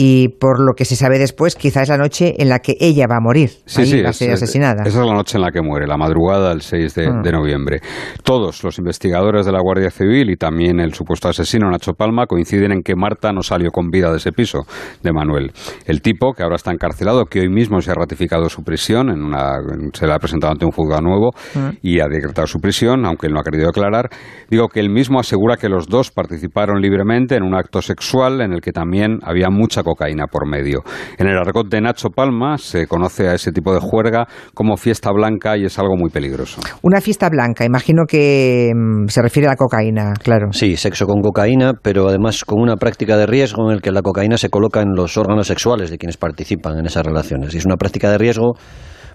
y 0.00 0.28
por 0.28 0.60
lo 0.60 0.74
que 0.74 0.84
se 0.84 0.94
sabe 0.94 1.18
después, 1.18 1.56
quizás 1.56 1.82
es 1.82 1.88
la 1.88 1.98
noche 1.98 2.34
en 2.38 2.48
la 2.48 2.60
que 2.60 2.76
ella 2.78 3.06
va 3.10 3.16
a 3.16 3.20
morir, 3.20 3.50
sí, 3.66 3.84
sí, 3.84 4.00
va 4.00 4.10
a 4.10 4.12
ser 4.12 4.30
asesinada. 4.30 4.84
Esa 4.86 5.00
es 5.00 5.06
la 5.06 5.12
noche 5.12 5.38
en 5.38 5.42
la 5.42 5.50
que 5.50 5.60
muere, 5.60 5.88
la 5.88 5.96
madrugada 5.96 6.27
del 6.36 6.60
6 6.60 6.98
ah. 6.98 7.20
de, 7.22 7.32
noviembre. 7.32 7.80
Todos 8.22 8.62
los 8.62 8.78
investigadores 8.78 9.46
de 9.46 9.52
la 9.52 9.60
Guardia 9.60 9.90
Civil 9.90 10.30
y 10.30 10.36
también 10.36 10.80
el 10.80 10.92
supuesto 10.92 11.28
asesino 11.28 11.70
Nacho 11.70 11.94
Palma 11.94 12.26
coinciden 12.26 12.72
en 12.72 12.82
que 12.82 12.94
Marta 12.94 13.32
no 13.32 13.42
salió 13.42 13.70
con 13.70 13.88
vida 13.88 14.10
de 14.10 14.18
ese 14.18 14.32
piso 14.32 14.60
de 15.02 15.12
Manuel. 15.12 15.52
El 15.86 16.02
tipo, 16.02 16.34
que 16.34 16.42
ahora 16.42 16.56
está 16.56 16.70
encarcelado, 16.70 17.24
que 17.24 17.40
hoy 17.40 17.48
mismo 17.48 17.80
se 17.80 17.90
ha 17.90 17.94
ratificado 17.94 18.48
su 18.48 18.62
prisión, 18.62 19.08
en 19.08 19.22
una, 19.22 19.54
se 19.94 20.06
le 20.06 20.12
ha 20.12 20.18
presentado 20.18 20.52
ante 20.52 20.66
un 20.66 20.72
juzgado 20.72 21.00
nuevo 21.00 21.30
ah. 21.56 21.72
y 21.82 22.00
ha 22.00 22.06
decretado 22.08 22.46
su 22.46 22.58
prisión, 22.60 23.06
aunque 23.06 23.28
él 23.28 23.32
no 23.32 23.40
ha 23.40 23.44
querido 23.44 23.66
declarar, 23.66 24.10
digo 24.50 24.68
que 24.68 24.80
él 24.80 24.90
mismo 24.90 25.18
asegura 25.18 25.56
que 25.56 25.68
los 25.68 25.86
dos 25.86 26.10
participaron 26.10 26.82
libremente 26.82 27.36
en 27.36 27.42
un 27.42 27.54
acto 27.54 27.80
sexual 27.80 28.42
en 28.42 28.52
el 28.52 28.60
que 28.60 28.72
también 28.72 29.18
había 29.22 29.48
mucha 29.48 29.82
cocaína 29.82 30.26
por 30.26 30.46
medio. 30.46 30.82
En 31.16 31.26
el 31.26 31.38
argot 31.38 31.68
de 31.68 31.80
Nacho 31.80 32.10
Palma 32.10 32.58
se 32.58 32.86
conoce 32.86 33.28
a 33.28 33.34
ese 33.34 33.52
tipo 33.52 33.72
de 33.72 33.80
juerga 33.80 34.26
como 34.54 34.76
fiesta 34.76 35.10
blanca 35.12 35.56
y 35.56 35.64
es 35.64 35.78
algo 35.78 35.96
muy 35.96 36.10
peligroso. 36.18 36.60
Una 36.82 37.00
fiesta 37.00 37.28
blanca, 37.28 37.64
imagino 37.64 38.04
que 38.04 38.72
mm, 38.74 39.06
se 39.06 39.22
refiere 39.22 39.46
a 39.46 39.52
la 39.52 39.56
cocaína, 39.56 40.12
claro. 40.20 40.48
Sí, 40.50 40.76
sexo 40.76 41.06
con 41.06 41.22
cocaína, 41.22 41.74
pero 41.80 42.08
además 42.08 42.44
con 42.44 42.60
una 42.60 42.76
práctica 42.76 43.16
de 43.16 43.26
riesgo 43.26 43.70
en 43.70 43.76
el 43.76 43.82
que 43.82 43.92
la 43.92 44.02
cocaína 44.02 44.36
se 44.36 44.50
coloca 44.50 44.82
en 44.82 44.94
los 44.96 45.16
órganos 45.16 45.46
sexuales 45.46 45.90
de 45.90 45.98
quienes 45.98 46.16
participan 46.16 46.76
en 46.78 46.86
esas 46.86 47.06
relaciones. 47.06 47.54
Y 47.54 47.58
es 47.58 47.66
una 47.66 47.76
práctica 47.76 48.10
de 48.10 48.18
riesgo 48.18 48.54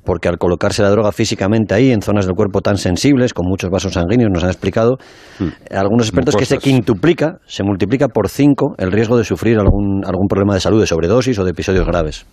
porque 0.03 0.27
al 0.27 0.37
colocarse 0.37 0.81
la 0.81 0.89
droga 0.89 1.11
físicamente 1.11 1.73
ahí, 1.73 1.91
en 1.91 2.01
zonas 2.01 2.25
del 2.25 2.35
cuerpo 2.35 2.61
tan 2.61 2.77
sensibles, 2.77 3.33
con 3.33 3.47
muchos 3.47 3.69
vasos 3.69 3.93
sanguíneos, 3.93 4.29
nos 4.31 4.43
han 4.43 4.49
explicado 4.49 4.97
hmm. 5.39 5.75
algunos 5.75 6.07
expertos 6.07 6.35
que 6.35 6.45
se 6.45 6.57
quintuplica, 6.57 7.39
se 7.45 7.63
multiplica 7.63 8.07
por 8.07 8.29
cinco 8.29 8.75
el 8.77 8.91
riesgo 8.91 9.17
de 9.17 9.23
sufrir 9.23 9.57
algún, 9.57 10.03
algún 10.05 10.27
problema 10.27 10.53
de 10.53 10.59
salud, 10.59 10.79
de 10.79 10.87
sobredosis 10.87 11.37
o 11.39 11.43
de 11.43 11.51
episodios 11.51 11.85
graves. 11.85 12.25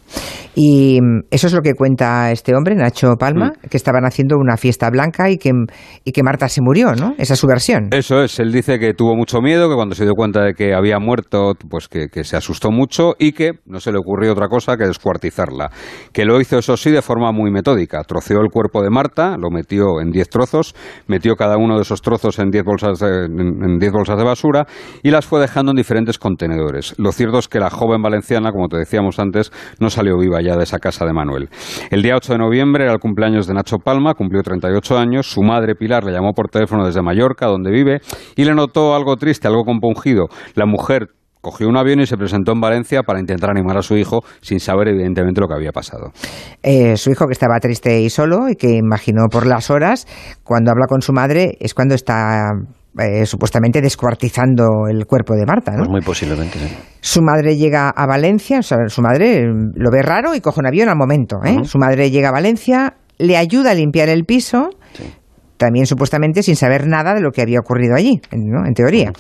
Y 0.55 1.00
mm, 1.00 1.26
eso 1.31 1.46
es 1.46 1.52
lo 1.52 1.61
que 1.61 1.75
cuenta 1.75 2.31
este 2.31 2.55
hombre, 2.55 2.75
Nacho 2.75 3.14
Palma, 3.19 3.49
hmm. 3.49 3.69
que 3.69 3.76
estaban 3.76 4.05
haciendo 4.05 4.37
una 4.37 4.56
fiesta 4.56 4.90
blanca 4.90 5.31
y 5.31 5.37
que, 5.37 5.52
y 6.05 6.12
que 6.12 6.22
Marta 6.22 6.49
se 6.49 6.61
murió, 6.62 6.93
¿no? 6.94 7.14
Esa 7.19 7.34
es 7.34 7.40
su 7.40 7.46
versión. 7.46 7.88
Eso 7.93 8.22
es, 8.22 8.38
él 8.40 8.52
dice 8.52 8.78
que 8.78 8.94
tuvo 8.94 9.14
mucho 9.14 9.40
miedo, 9.40 9.69
que 9.69 9.75
cuando 9.75 9.94
se 9.94 10.05
dio 10.05 10.14
cuenta 10.14 10.43
de 10.43 10.55
que 10.55 10.75
había 10.75 10.99
muerto, 10.99 11.55
pues 11.69 11.88
que, 11.88 12.08
que 12.08 12.25
se 12.25 12.37
asustó 12.37 12.70
mucho 12.70 13.14
y 13.19 13.32
que 13.32 13.53
no 13.67 13.81
se 13.81 13.93
le 13.93 13.98
ocurrió 13.98 14.32
otra 14.32 14.48
cosa 14.48 14.77
que 14.77 14.86
descuartizarla. 14.86 15.70
Que 16.12 16.24
lo 16.24 16.41
hizo, 16.41 16.58
eso 16.58 16.77
sí, 16.77 16.91
de 16.91 17.03
forma 17.03 17.32
muy 17.32 17.50
metódica. 17.60 18.02
Troceó 18.05 18.40
el 18.40 18.50
cuerpo 18.50 18.82
de 18.82 18.90
Marta, 18.90 19.36
lo 19.36 19.50
metió 19.50 20.00
en 20.00 20.10
10 20.10 20.29
trozos, 20.31 20.74
metió 21.06 21.36
cada 21.36 21.56
uno 21.58 21.76
de 21.76 21.82
esos 21.82 22.00
trozos 22.00 22.38
en 22.38 22.50
10 22.50 22.64
bolsas, 22.64 23.02
en 23.02 23.79
bolsas 23.93 24.17
de 24.17 24.24
basura 24.24 24.67
y 25.02 25.10
las 25.10 25.26
fue 25.26 25.40
dejando 25.40 25.72
en 25.72 25.76
diferentes 25.76 26.19
contenedores. 26.19 26.94
Lo 26.98 27.12
cierto 27.12 27.38
es 27.38 27.48
que 27.48 27.60
la 27.60 27.70
joven 27.70 28.02
valenciana, 28.02 28.52
como 28.52 28.69
te 28.69 28.79
decíamos 28.79 29.19
antes, 29.19 29.52
no 29.79 29.90
salió 29.90 30.19
viva 30.19 30.40
ya 30.43 30.56
de 30.56 30.64
esa 30.64 30.79
casa 30.79 31.05
de 31.05 31.12
Manuel. 31.12 31.48
El 31.90 32.02
día 32.02 32.17
8 32.17 32.32
de 32.32 32.38
noviembre 32.38 32.84
era 32.84 32.93
el 32.94 32.98
cumpleaños 32.98 33.46
de 33.46 33.55
Nacho 33.55 33.79
Palma, 33.79 34.14
cumplió 34.14 34.43
38 34.43 34.98
años. 34.98 35.31
Su 35.31 35.43
madre 35.43 35.74
Pilar 35.74 36.05
le 36.05 36.12
llamó 36.12 36.32
por 36.32 36.48
teléfono 36.48 36.86
desde 36.86 37.02
Mallorca, 37.02 37.46
donde 37.46 37.70
vive, 37.70 38.00
y 38.36 38.44
le 38.44 38.55
notó 38.55 38.94
algo 38.94 39.17
triste, 39.17 39.48
algo 39.48 39.64
compungido. 39.64 40.29
La 40.55 40.67
mujer 40.67 41.08
cogió 41.41 41.69
un 41.69 41.77
avión 41.77 42.01
y 42.01 42.06
se 42.06 42.17
presentó 42.17 42.53
en 42.53 42.61
Valencia 42.61 43.03
para 43.03 43.20
intentar 43.20 43.51
animar 43.51 43.77
a 43.79 43.82
su 43.82 43.97
hijo 43.97 44.20
sin 44.41 44.61
saber 44.61 44.89
evidentemente 44.89 45.41
lo 45.41 45.49
que 45.49 45.55
había 45.55 45.73
pasado. 45.73 46.13
Eh, 46.63 46.97
su 46.97 47.11
hijo 47.11 47.27
que 47.27 47.32
estaba 47.32 47.59
triste 47.61 48.01
y 48.01 48.11
solo 48.11 48.49
y 48.49 48.56
que 48.56 48.77
imaginó 48.77 49.29
por 49.31 49.47
las 49.47 49.70
horas, 49.70 50.06
cuando 50.44 50.70
habla 50.70 50.87
con 50.87 51.01
su 51.01 51.13
madre 51.13 51.56
es 51.61 51.75
cuando 51.75 51.94
está 51.94 52.51
eh, 52.99 53.25
supuestamente 53.25 53.81
descuartizando 53.81 54.87
el 54.91 55.06
cuerpo 55.06 55.35
de 55.35 55.47
Marta. 55.47 55.73
¿no? 55.73 55.79
Pues 55.79 55.91
muy 55.91 56.01
posiblemente. 56.01 56.59
Su 57.01 57.23
madre 57.23 57.56
llega 57.56 57.89
a 57.89 58.06
Valencia, 58.06 58.61
su 58.63 59.01
madre 59.01 59.47
lo 59.47 59.91
ve 59.91 60.03
raro 60.03 60.35
y 60.35 60.41
coge 60.41 60.61
un 60.61 60.67
avión 60.67 60.89
al 60.89 60.97
momento. 60.97 61.37
¿eh? 61.44 61.65
Su 61.65 61.79
madre 61.79 62.11
llega 62.11 62.29
a 62.29 62.32
Valencia, 62.32 62.97
le 63.19 63.37
ayuda 63.37 63.70
a 63.70 63.75
limpiar 63.75 64.09
el 64.09 64.25
piso. 64.25 64.70
también 65.56 65.87
supuestamente 65.87 66.43
sin 66.43 66.56
saber 66.56 66.87
nada 66.87 67.15
de 67.15 67.20
lo 67.20 67.32
que 67.32 67.43
había 67.43 67.59
ocurrido 67.61 67.94
allí, 67.94 68.20
en 68.31 68.75
teoría. 68.75 69.13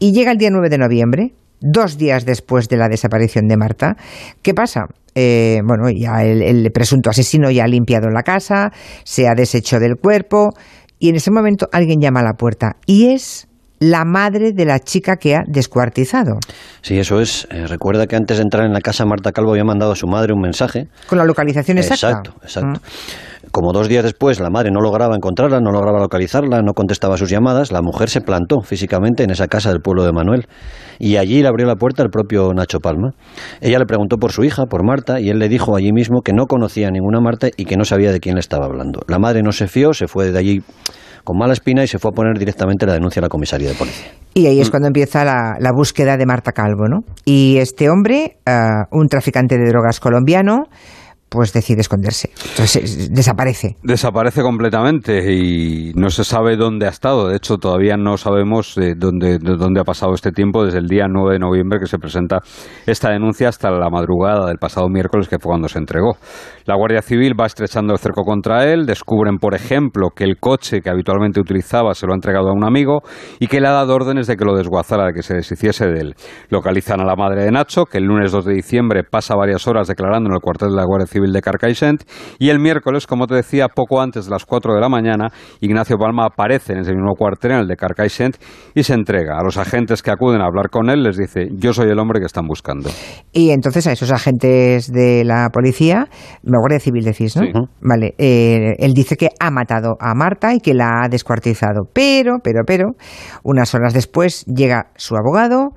Y 0.00 0.12
llega 0.12 0.32
el 0.32 0.38
día 0.38 0.50
9 0.50 0.68
de 0.68 0.78
noviembre, 0.78 1.34
dos 1.64 1.96
días 1.96 2.24
después 2.24 2.68
de 2.68 2.76
la 2.76 2.88
desaparición 2.88 3.48
de 3.48 3.56
Marta. 3.56 3.96
¿Qué 4.42 4.54
pasa? 4.54 4.86
eh, 5.14 5.60
bueno, 5.64 5.84
ya 5.90 6.24
el, 6.24 6.42
el 6.42 6.70
presunto 6.72 7.10
asesino 7.10 7.50
ya 7.50 7.64
ha 7.64 7.68
limpiado 7.68 8.08
la 8.10 8.22
casa, 8.22 8.70
se 9.04 9.28
ha 9.28 9.34
deshecho 9.34 9.78
del 9.78 9.96
cuerpo 9.96 10.50
y 10.98 11.08
en 11.08 11.16
ese 11.16 11.30
momento 11.30 11.68
alguien 11.72 12.00
llama 12.00 12.20
a 12.20 12.24
la 12.24 12.32
puerta 12.34 12.76
y 12.86 13.12
es 13.12 13.46
la 13.80 14.04
madre 14.04 14.52
de 14.52 14.64
la 14.64 14.78
chica 14.78 15.16
que 15.16 15.36
ha 15.36 15.42
descuartizado. 15.46 16.38
Sí, 16.80 16.98
eso 16.98 17.20
es. 17.20 17.46
Eh, 17.50 17.66
recuerda 17.66 18.06
que 18.06 18.16
antes 18.16 18.38
de 18.38 18.42
entrar 18.42 18.64
en 18.64 18.72
la 18.72 18.80
casa 18.80 19.04
Marta 19.04 19.32
Calvo 19.32 19.50
había 19.50 19.64
mandado 19.64 19.92
a 19.92 19.96
su 19.96 20.06
madre 20.06 20.32
un 20.32 20.40
mensaje. 20.40 20.88
Con 21.06 21.18
la 21.18 21.24
localización 21.24 21.78
exacta. 21.78 22.08
Exacto, 22.08 22.34
exacto. 22.42 22.80
Como 23.54 23.72
dos 23.72 23.88
días 23.88 24.02
después 24.02 24.40
la 24.40 24.50
madre 24.50 24.72
no 24.72 24.80
lograba 24.80 25.14
encontrarla, 25.14 25.60
no 25.60 25.70
lograba 25.70 26.00
localizarla, 26.00 26.60
no 26.62 26.72
contestaba 26.72 27.16
sus 27.16 27.30
llamadas, 27.30 27.70
la 27.70 27.82
mujer 27.82 28.10
se 28.10 28.20
plantó 28.20 28.62
físicamente 28.62 29.22
en 29.22 29.30
esa 29.30 29.46
casa 29.46 29.70
del 29.70 29.80
pueblo 29.80 30.02
de 30.02 30.10
Manuel 30.10 30.48
y 30.98 31.18
allí 31.18 31.40
le 31.40 31.46
abrió 31.46 31.64
la 31.64 31.76
puerta 31.76 32.02
el 32.02 32.08
propio 32.10 32.52
Nacho 32.52 32.80
Palma. 32.80 33.10
Ella 33.60 33.78
le 33.78 33.86
preguntó 33.86 34.16
por 34.16 34.32
su 34.32 34.42
hija, 34.42 34.64
por 34.64 34.84
Marta, 34.84 35.20
y 35.20 35.28
él 35.28 35.38
le 35.38 35.48
dijo 35.48 35.76
allí 35.76 35.92
mismo 35.92 36.22
que 36.22 36.32
no 36.32 36.46
conocía 36.46 36.88
a 36.88 36.90
ninguna 36.90 37.20
Marta 37.20 37.46
y 37.56 37.64
que 37.64 37.76
no 37.76 37.84
sabía 37.84 38.10
de 38.10 38.18
quién 38.18 38.34
le 38.34 38.40
estaba 38.40 38.66
hablando. 38.66 39.02
La 39.06 39.20
madre 39.20 39.42
no 39.44 39.52
se 39.52 39.68
fió, 39.68 39.94
se 39.94 40.08
fue 40.08 40.32
de 40.32 40.38
allí 40.40 40.60
con 41.22 41.38
mala 41.38 41.52
espina 41.52 41.84
y 41.84 41.86
se 41.86 42.00
fue 42.00 42.10
a 42.10 42.12
poner 42.12 42.36
directamente 42.36 42.86
la 42.86 42.94
denuncia 42.94 43.20
a 43.20 43.22
la 43.22 43.28
comisaría 43.28 43.68
de 43.68 43.76
policía. 43.76 44.08
Y 44.34 44.46
ahí 44.46 44.60
es 44.60 44.68
cuando 44.68 44.88
empieza 44.88 45.24
la, 45.24 45.54
la 45.60 45.70
búsqueda 45.72 46.16
de 46.16 46.26
Marta 46.26 46.50
Calvo, 46.50 46.88
¿no? 46.88 47.02
Y 47.24 47.58
este 47.58 47.88
hombre, 47.88 48.36
uh, 48.48 48.98
un 48.98 49.06
traficante 49.06 49.56
de 49.56 49.68
drogas 49.68 50.00
colombiano, 50.00 50.64
pues 51.28 51.52
decide 51.52 51.80
esconderse. 51.80 52.30
Entonces 52.50 53.12
desaparece. 53.12 53.76
Desaparece 53.82 54.42
completamente 54.42 55.32
y 55.32 55.92
no 55.94 56.10
se 56.10 56.24
sabe 56.24 56.56
dónde 56.56 56.86
ha 56.86 56.90
estado. 56.90 57.28
De 57.28 57.36
hecho, 57.36 57.58
todavía 57.58 57.96
no 57.96 58.16
sabemos 58.16 58.78
eh, 58.78 58.94
dónde, 58.96 59.38
dónde 59.38 59.80
ha 59.80 59.84
pasado 59.84 60.14
este 60.14 60.30
tiempo 60.30 60.64
desde 60.64 60.78
el 60.78 60.86
día 60.86 61.06
9 61.08 61.34
de 61.34 61.38
noviembre 61.40 61.80
que 61.80 61.86
se 61.86 61.98
presenta 61.98 62.38
esta 62.86 63.10
denuncia 63.10 63.48
hasta 63.48 63.70
la 63.70 63.90
madrugada 63.90 64.46
del 64.46 64.58
pasado 64.58 64.88
miércoles, 64.88 65.28
que 65.28 65.38
fue 65.38 65.50
cuando 65.50 65.68
se 65.68 65.78
entregó. 65.78 66.16
La 66.66 66.76
Guardia 66.76 67.02
Civil 67.02 67.38
va 67.38 67.46
estrechando 67.46 67.92
el 67.92 67.98
cerco 67.98 68.22
contra 68.22 68.64
él. 68.72 68.86
Descubren, 68.86 69.38
por 69.38 69.54
ejemplo, 69.54 70.10
que 70.14 70.24
el 70.24 70.38
coche 70.38 70.80
que 70.80 70.90
habitualmente 70.90 71.40
utilizaba 71.40 71.94
se 71.94 72.06
lo 72.06 72.12
ha 72.12 72.16
entregado 72.16 72.50
a 72.50 72.52
un 72.52 72.64
amigo 72.64 73.02
y 73.40 73.48
que 73.48 73.60
le 73.60 73.66
ha 73.66 73.72
dado 73.72 73.94
órdenes 73.94 74.26
de 74.26 74.36
que 74.36 74.44
lo 74.44 74.56
desguazara, 74.56 75.06
de 75.06 75.12
que 75.12 75.22
se 75.22 75.34
deshiciese 75.34 75.86
de 75.86 76.00
él. 76.00 76.14
Localizan 76.48 77.00
a 77.00 77.04
la 77.04 77.16
madre 77.16 77.44
de 77.44 77.50
Nacho, 77.50 77.84
que 77.86 77.98
el 77.98 78.04
lunes 78.04 78.30
2 78.30 78.44
de 78.44 78.54
diciembre 78.54 79.02
pasa 79.02 79.34
varias 79.34 79.66
horas 79.66 79.88
declarando 79.88 80.28
en 80.28 80.34
el 80.34 80.40
cuartel 80.40 80.70
de 80.70 80.76
la 80.76 80.84
Guardia 80.84 81.06
Civil 81.06 81.23
de 81.32 81.40
Carcaixent 81.40 82.02
y 82.38 82.50
el 82.50 82.58
miércoles, 82.58 83.06
como 83.06 83.26
te 83.26 83.34
decía, 83.34 83.68
poco 83.68 84.00
antes 84.00 84.26
de 84.26 84.30
las 84.30 84.44
4 84.44 84.74
de 84.74 84.80
la 84.80 84.88
mañana, 84.88 85.28
Ignacio 85.60 85.96
Palma 85.98 86.26
aparece 86.26 86.72
en 86.72 86.80
ese 86.80 86.92
mismo 86.92 87.14
cuartel, 87.14 87.52
en 87.52 87.58
el 87.58 87.68
de 87.68 87.76
Carcaixent, 87.76 88.36
y 88.74 88.82
se 88.82 88.94
entrega. 88.94 89.38
A 89.38 89.44
los 89.44 89.56
agentes 89.56 90.02
que 90.02 90.10
acuden 90.10 90.40
a 90.40 90.46
hablar 90.46 90.70
con 90.70 90.90
él 90.90 91.02
les 91.02 91.16
dice, 91.16 91.48
yo 91.52 91.72
soy 91.72 91.90
el 91.90 91.98
hombre 91.98 92.20
que 92.20 92.26
están 92.26 92.46
buscando. 92.46 92.90
Y 93.32 93.50
entonces 93.50 93.86
a 93.86 93.92
esos 93.92 94.10
agentes 94.10 94.92
de 94.92 95.24
la 95.24 95.48
policía, 95.52 96.08
la 96.42 96.58
Guardia 96.58 96.80
Civil 96.80 97.04
decís, 97.04 97.36
¿no? 97.36 97.42
Sí. 97.42 97.52
Vale, 97.80 98.14
eh, 98.18 98.74
él 98.78 98.92
dice 98.94 99.16
que 99.16 99.28
ha 99.38 99.50
matado 99.50 99.96
a 100.00 100.14
Marta 100.14 100.54
y 100.54 100.60
que 100.60 100.74
la 100.74 101.02
ha 101.02 101.08
descuartizado, 101.08 101.84
pero, 101.92 102.38
pero, 102.42 102.62
pero, 102.66 102.92
unas 103.42 103.74
horas 103.74 103.92
después 103.92 104.44
llega 104.46 104.90
su 104.96 105.16
abogado 105.16 105.70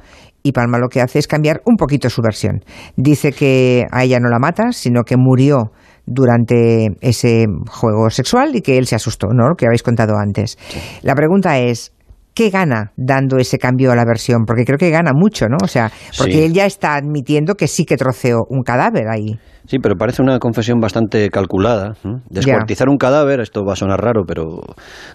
y 0.48 0.51
Palma 0.51 0.77
lo 0.80 0.89
que 0.89 1.01
hace 1.01 1.20
es 1.20 1.27
cambiar 1.27 1.62
un 1.66 1.75
poquito 1.75 2.10
su 2.10 2.22
versión. 2.22 2.63
Dice 2.96 3.32
que 3.32 3.86
a 3.92 4.04
ella 4.04 4.20
no 4.20 4.30
la 4.30 4.39
mata, 4.39 4.72
sino 4.72 5.04
que 5.04 5.16
murió 5.18 5.72
durante 6.06 6.88
ese 7.01 7.46
juego 7.70 8.10
sexual 8.10 8.56
y 8.56 8.62
que 8.62 8.77
él 8.77 8.88
se 8.88 8.96
asustó, 8.96 9.27
¿no? 9.34 9.50
Lo 9.50 9.56
que 9.56 9.66
habéis 9.66 9.84
contado 9.84 10.18
antes. 10.18 10.58
La 11.04 11.13
pregunta 11.16 11.60
es, 11.60 11.92
¿qué 12.34 12.50
gana 12.50 12.94
dando 12.96 13.38
ese 13.38 13.58
cambio 13.58 13.92
a 13.92 13.96
la 13.96 14.06
versión? 14.06 14.46
Porque 14.46 14.63
creo 14.63 14.77
que 14.77 14.89
gana 14.89 15.12
mucho, 15.13 15.48
¿no? 15.50 15.58
O 15.62 15.68
sea, 15.68 15.92
porque 16.18 16.34
Sí. 16.34 16.44
él 16.44 16.54
ya 16.54 16.66
está 16.66 16.96
admitiendo 16.96 17.56
que 17.56 17.68
sí 17.68 17.84
que 17.86 17.98
troceó 17.98 18.46
un 18.50 18.63
cadáver 18.63 19.10
ahí. 19.10 19.38
Sí, 19.67 19.79
pero 19.79 19.95
parece 19.95 20.21
una 20.21 20.39
confesión 20.39 20.79
bastante 20.79 21.29
calculada. 21.29 21.93
¿eh? 22.05 22.15
Descuartizar 22.29 22.88
un 22.88 22.97
cadáver, 22.97 23.41
esto 23.41 23.65
va 23.65 23.74
a 23.74 23.75
sonar 23.75 24.00
raro, 24.00 24.24
pero 24.25 24.62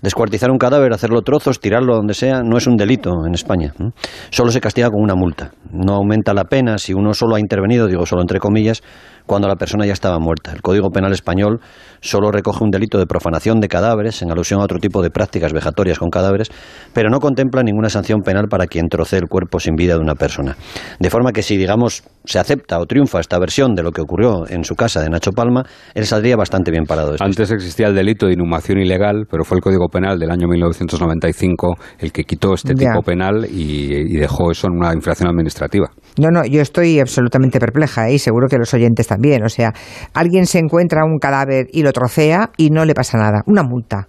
descuartizar 0.02 0.50
un 0.50 0.58
cadáver, 0.58 0.92
hacerlo 0.92 1.22
trozos, 1.22 1.58
tirarlo 1.58 1.96
donde 1.96 2.12
sea, 2.12 2.42
no 2.42 2.58
es 2.58 2.66
un 2.66 2.76
delito 2.76 3.12
en 3.26 3.32
España. 3.32 3.72
¿eh? 3.80 3.90
Solo 4.30 4.50
se 4.50 4.60
castiga 4.60 4.90
con 4.90 5.02
una 5.02 5.14
multa. 5.14 5.52
No 5.72 5.94
aumenta 5.94 6.34
la 6.34 6.44
pena 6.44 6.76
si 6.76 6.92
uno 6.92 7.14
solo 7.14 7.36
ha 7.36 7.40
intervenido, 7.40 7.86
digo 7.86 8.04
solo 8.04 8.20
entre 8.20 8.40
comillas, 8.40 8.82
cuando 9.26 9.48
la 9.48 9.56
persona 9.56 9.86
ya 9.86 9.92
estaba 9.92 10.18
muerta. 10.18 10.52
El 10.52 10.62
Código 10.62 10.90
Penal 10.90 11.12
español 11.12 11.60
solo 12.00 12.30
recoge 12.30 12.64
un 12.64 12.70
delito 12.70 12.98
de 12.98 13.06
profanación 13.06 13.60
de 13.60 13.68
cadáveres 13.68 14.20
en 14.22 14.30
alusión 14.30 14.60
a 14.60 14.64
otro 14.64 14.78
tipo 14.78 15.02
de 15.02 15.10
prácticas 15.10 15.52
vejatorias 15.52 15.98
con 15.98 16.10
cadáveres, 16.10 16.50
pero 16.92 17.08
no 17.08 17.20
contempla 17.20 17.62
ninguna 17.62 17.88
sanción 17.88 18.20
penal 18.20 18.48
para 18.48 18.66
quien 18.66 18.88
trocee 18.88 19.18
el 19.18 19.28
cuerpo 19.28 19.60
sin 19.60 19.76
vida 19.76 19.94
de 19.94 20.00
una 20.00 20.14
persona. 20.14 20.56
De 20.98 21.10
forma 21.10 21.32
que 21.32 21.42
si, 21.42 21.56
digamos, 21.56 22.02
se 22.24 22.38
acepta 22.38 22.78
o 22.78 22.86
triunfa 22.86 23.20
esta 23.20 23.38
versión 23.38 23.74
de 23.74 23.82
lo 23.82 23.92
que 23.92 24.02
ocurrió 24.02 24.41
en 24.48 24.64
su 24.64 24.74
casa 24.74 25.00
de 25.00 25.08
Nacho 25.10 25.32
Palma, 25.32 25.64
él 25.94 26.06
saldría 26.06 26.36
bastante 26.36 26.70
bien 26.70 26.84
parado. 26.84 27.14
Antes 27.20 27.50
existía 27.50 27.88
el 27.88 27.94
delito 27.94 28.26
de 28.26 28.34
inhumación 28.34 28.78
ilegal, 28.78 29.26
pero 29.30 29.44
fue 29.44 29.58
el 29.58 29.62
Código 29.62 29.88
Penal 29.88 30.18
del 30.18 30.30
año 30.30 30.46
1995 30.48 31.76
el 31.98 32.12
que 32.12 32.24
quitó 32.24 32.54
este 32.54 32.74
Ya. 32.74 32.90
tipo 32.90 33.02
penal 33.02 33.46
y, 33.50 33.92
y 33.94 34.16
dejó 34.16 34.50
eso 34.50 34.66
en 34.68 34.74
una 34.78 34.92
infracción 34.94 35.28
administrativa. 35.28 35.90
No, 36.18 36.28
no, 36.30 36.44
yo 36.44 36.60
estoy 36.60 37.00
absolutamente 37.00 37.58
perpleja 37.58 38.08
¿eh? 38.08 38.14
y 38.14 38.18
seguro 38.18 38.48
que 38.48 38.58
los 38.58 38.72
oyentes 38.74 39.06
también. 39.06 39.42
O 39.44 39.48
sea, 39.48 39.72
alguien 40.14 40.46
se 40.46 40.58
encuentra 40.58 41.04
un 41.04 41.18
cadáver 41.18 41.66
y 41.72 41.82
lo 41.82 41.92
trocea 41.92 42.50
y 42.56 42.70
no 42.70 42.84
le 42.84 42.94
pasa 42.94 43.18
nada. 43.18 43.42
Una 43.46 43.62
multa. 43.62 44.08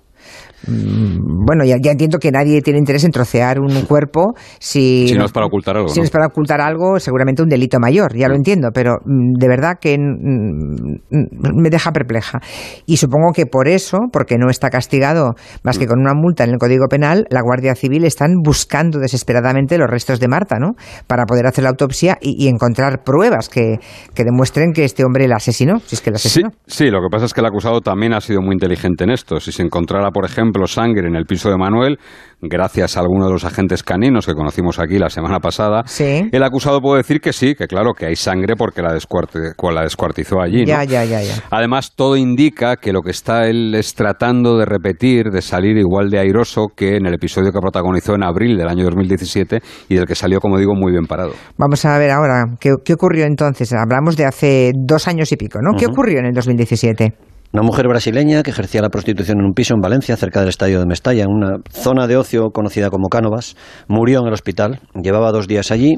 Mm, 0.67 1.45
Bueno, 1.45 1.65
ya, 1.65 1.75
ya 1.81 1.91
entiendo 1.91 2.19
que 2.19 2.31
nadie 2.31 2.61
tiene 2.61 2.79
interés 2.79 3.03
en 3.03 3.11
trocear 3.11 3.59
un 3.59 3.81
cuerpo 3.87 4.33
si, 4.59 5.07
Si 5.09 5.15
no 5.15 5.25
es 5.25 5.31
para 5.31 5.45
ocultar 5.45 5.75
algo, 5.75 5.89
Si 5.89 5.99
no 5.99 6.05
es 6.05 6.11
para 6.11 6.27
ocultar 6.27 6.61
algo, 6.61 6.99
seguramente 6.99 7.43
un 7.43 7.49
delito 7.49 7.79
mayor, 7.79 8.15
ya 8.15 8.27
lo 8.29 8.35
entiendo, 8.35 8.69
pero 8.73 8.95
mm, 9.03 9.33
de 9.39 9.47
verdad 9.47 9.77
que 9.79 9.97
mm, 9.97 11.61
me 11.61 11.69
deja 11.69 11.91
perpleja. 11.91 12.39
Y 12.85 12.97
supongo 12.97 13.31
que 13.33 13.45
por 13.45 13.67
eso, 13.67 13.97
porque 14.11 14.37
no 14.37 14.49
está 14.49 14.69
castigado 14.69 15.33
más 15.63 15.77
que 15.77 15.87
con 15.87 15.99
una 15.99 16.13
multa 16.13 16.43
en 16.43 16.51
el 16.51 16.57
Código 16.57 16.87
Penal, 16.87 17.25
la 17.29 17.41
Guardia 17.41 17.75
Civil 17.75 18.05
están 18.05 18.35
buscando 18.43 18.99
desesperadamente 18.99 19.77
los 19.77 19.89
restos 19.89 20.19
de 20.19 20.27
Marta, 20.27 20.57
¿no? 20.59 20.75
Para 21.07 21.25
poder 21.25 21.45
hacer 21.45 21.63
la 21.63 21.71
autopsia 21.71 22.17
y, 22.21 22.45
y 22.45 22.47
encontrar 22.47 23.03
pruebas 23.03 23.49
que, 23.49 23.79
que 24.13 24.23
demuestren 24.23 24.71
que 24.71 24.85
este 24.85 25.03
hombre 25.03 25.27
la 25.27 25.35
asesinó, 25.35 25.79
si 25.79 25.95
es 25.95 26.01
que 26.01 26.11
la 26.11 26.17
Sí, 26.17 26.89
lo 26.89 27.01
que 27.01 27.07
pasa 27.11 27.25
es 27.25 27.33
que 27.33 27.41
el 27.41 27.47
acusado 27.47 27.81
también 27.81 28.13
ha 28.13 28.21
sido 28.21 28.41
muy 28.41 28.53
inteligente 28.53 29.03
en 29.03 29.11
esto. 29.11 29.39
Si 29.39 29.51
se 29.51 29.61
encontrara, 29.61 30.11
por 30.11 30.22
ejemplo, 30.25 30.67
sangre 30.67 31.07
en 31.07 31.15
el 31.15 31.25
piso 31.25 31.49
de 31.49 31.57
Manuel, 31.57 31.97
gracias 32.41 32.97
a 32.97 32.99
alguno 32.99 33.27
de 33.27 33.31
los 33.33 33.45
agentes 33.45 33.83
caninos 33.83 34.25
que 34.25 34.33
conocimos 34.33 34.79
aquí 34.79 34.99
la 34.99 35.09
semana 35.09 35.39
pasada, 35.39 35.83
Sí. 35.85 36.27
el 36.31 36.43
acusado 36.43 36.81
puede 36.81 36.97
decir 36.97 37.21
que 37.21 37.31
sí, 37.31 37.55
que 37.55 37.67
claro, 37.67 37.93
que 37.93 38.05
hay 38.05 38.15
sangre 38.15 38.55
porque 38.57 38.81
la, 38.81 38.89
la 38.93 39.81
descuartizó 39.83 40.41
allí. 40.41 40.61
¿no? 40.61 40.67
Ya, 40.67 40.83
ya, 40.83 41.05
ya, 41.05 41.21
ya. 41.21 41.35
Además, 41.51 41.93
todo 41.95 42.17
indica 42.17 42.75
que 42.75 42.91
lo 42.91 43.01
que 43.01 43.11
está 43.11 43.47
él 43.47 43.73
es 43.75 43.95
tratando 43.95 44.57
de 44.57 44.65
repetir, 44.65 45.29
de 45.31 45.41
salir 45.41 45.77
igual 45.77 46.09
de 46.09 46.19
airoso 46.19 46.67
que 46.75 46.97
en 46.97 47.05
el 47.05 47.13
episodio 47.13 47.51
que 47.51 47.59
protagonizó 47.59 48.15
en 48.15 48.23
abril 48.23 48.57
del 48.57 48.67
año 48.67 48.83
2017 48.85 49.59
y 49.89 49.95
del 49.95 50.05
que 50.05 50.15
salió, 50.15 50.39
como 50.39 50.57
digo, 50.57 50.73
muy 50.75 50.91
bien 50.91 51.05
parado. 51.05 51.31
Vamos 51.57 51.85
a 51.85 51.97
ver 51.97 52.11
ahora, 52.11 52.45
¿qué, 52.59 52.71
qué 52.83 52.93
ocurrió 52.93 53.25
entonces? 53.25 53.71
Hablamos 53.73 54.17
de 54.17 54.25
hace 54.25 54.71
dos 54.75 55.07
años 55.07 55.31
y 55.31 55.37
pico, 55.37 55.59
¿no? 55.61 55.77
¿Qué 55.77 55.85
ocurrió 55.85 56.19
en 56.19 56.25
el 56.25 56.33
2017? 56.33 57.13
Una 57.53 57.61
mujer 57.61 57.87
brasileña 57.87 58.41
que 58.41 58.49
ejercía 58.49 58.81
la 58.81 58.89
prostitución 58.89 59.37
en 59.39 59.45
un 59.45 59.53
piso 59.53 59.75
en 59.75 59.79
Valencia, 59.79 60.17
cerca 60.17 60.39
del 60.39 60.49
estadio 60.49 60.79
de 60.79 60.87
Mestalla, 60.87 61.25
en 61.25 61.29
una 61.29 61.57
zona 61.69 62.07
de 62.07 62.17
ocio 62.17 62.49
conocida 62.49 62.89
como 62.89 63.09
Cánovas, 63.09 63.55
murió 63.87 64.21
en 64.21 64.25
el 64.25 64.33
hospital. 64.33 64.79
Llevaba 64.95 65.31
dos 65.31 65.47
días 65.47 65.69
allí. 65.69 65.93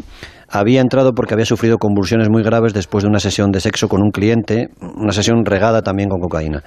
Había 0.49 0.81
entrado 0.81 1.13
porque 1.13 1.33
había 1.33 1.45
sufrido 1.45 1.77
convulsiones 1.77 2.29
muy 2.29 2.43
graves 2.43 2.73
después 2.73 3.03
de 3.03 3.09
una 3.09 3.19
sesión 3.19 3.51
de 3.51 3.59
sexo 3.61 3.87
con 3.87 4.01
un 4.01 4.11
cliente, 4.11 4.67
una 4.97 5.11
sesión 5.11 5.43
regada 5.45 5.81
también 5.81 6.09
con 6.09 6.19
cocaína. 6.19 6.63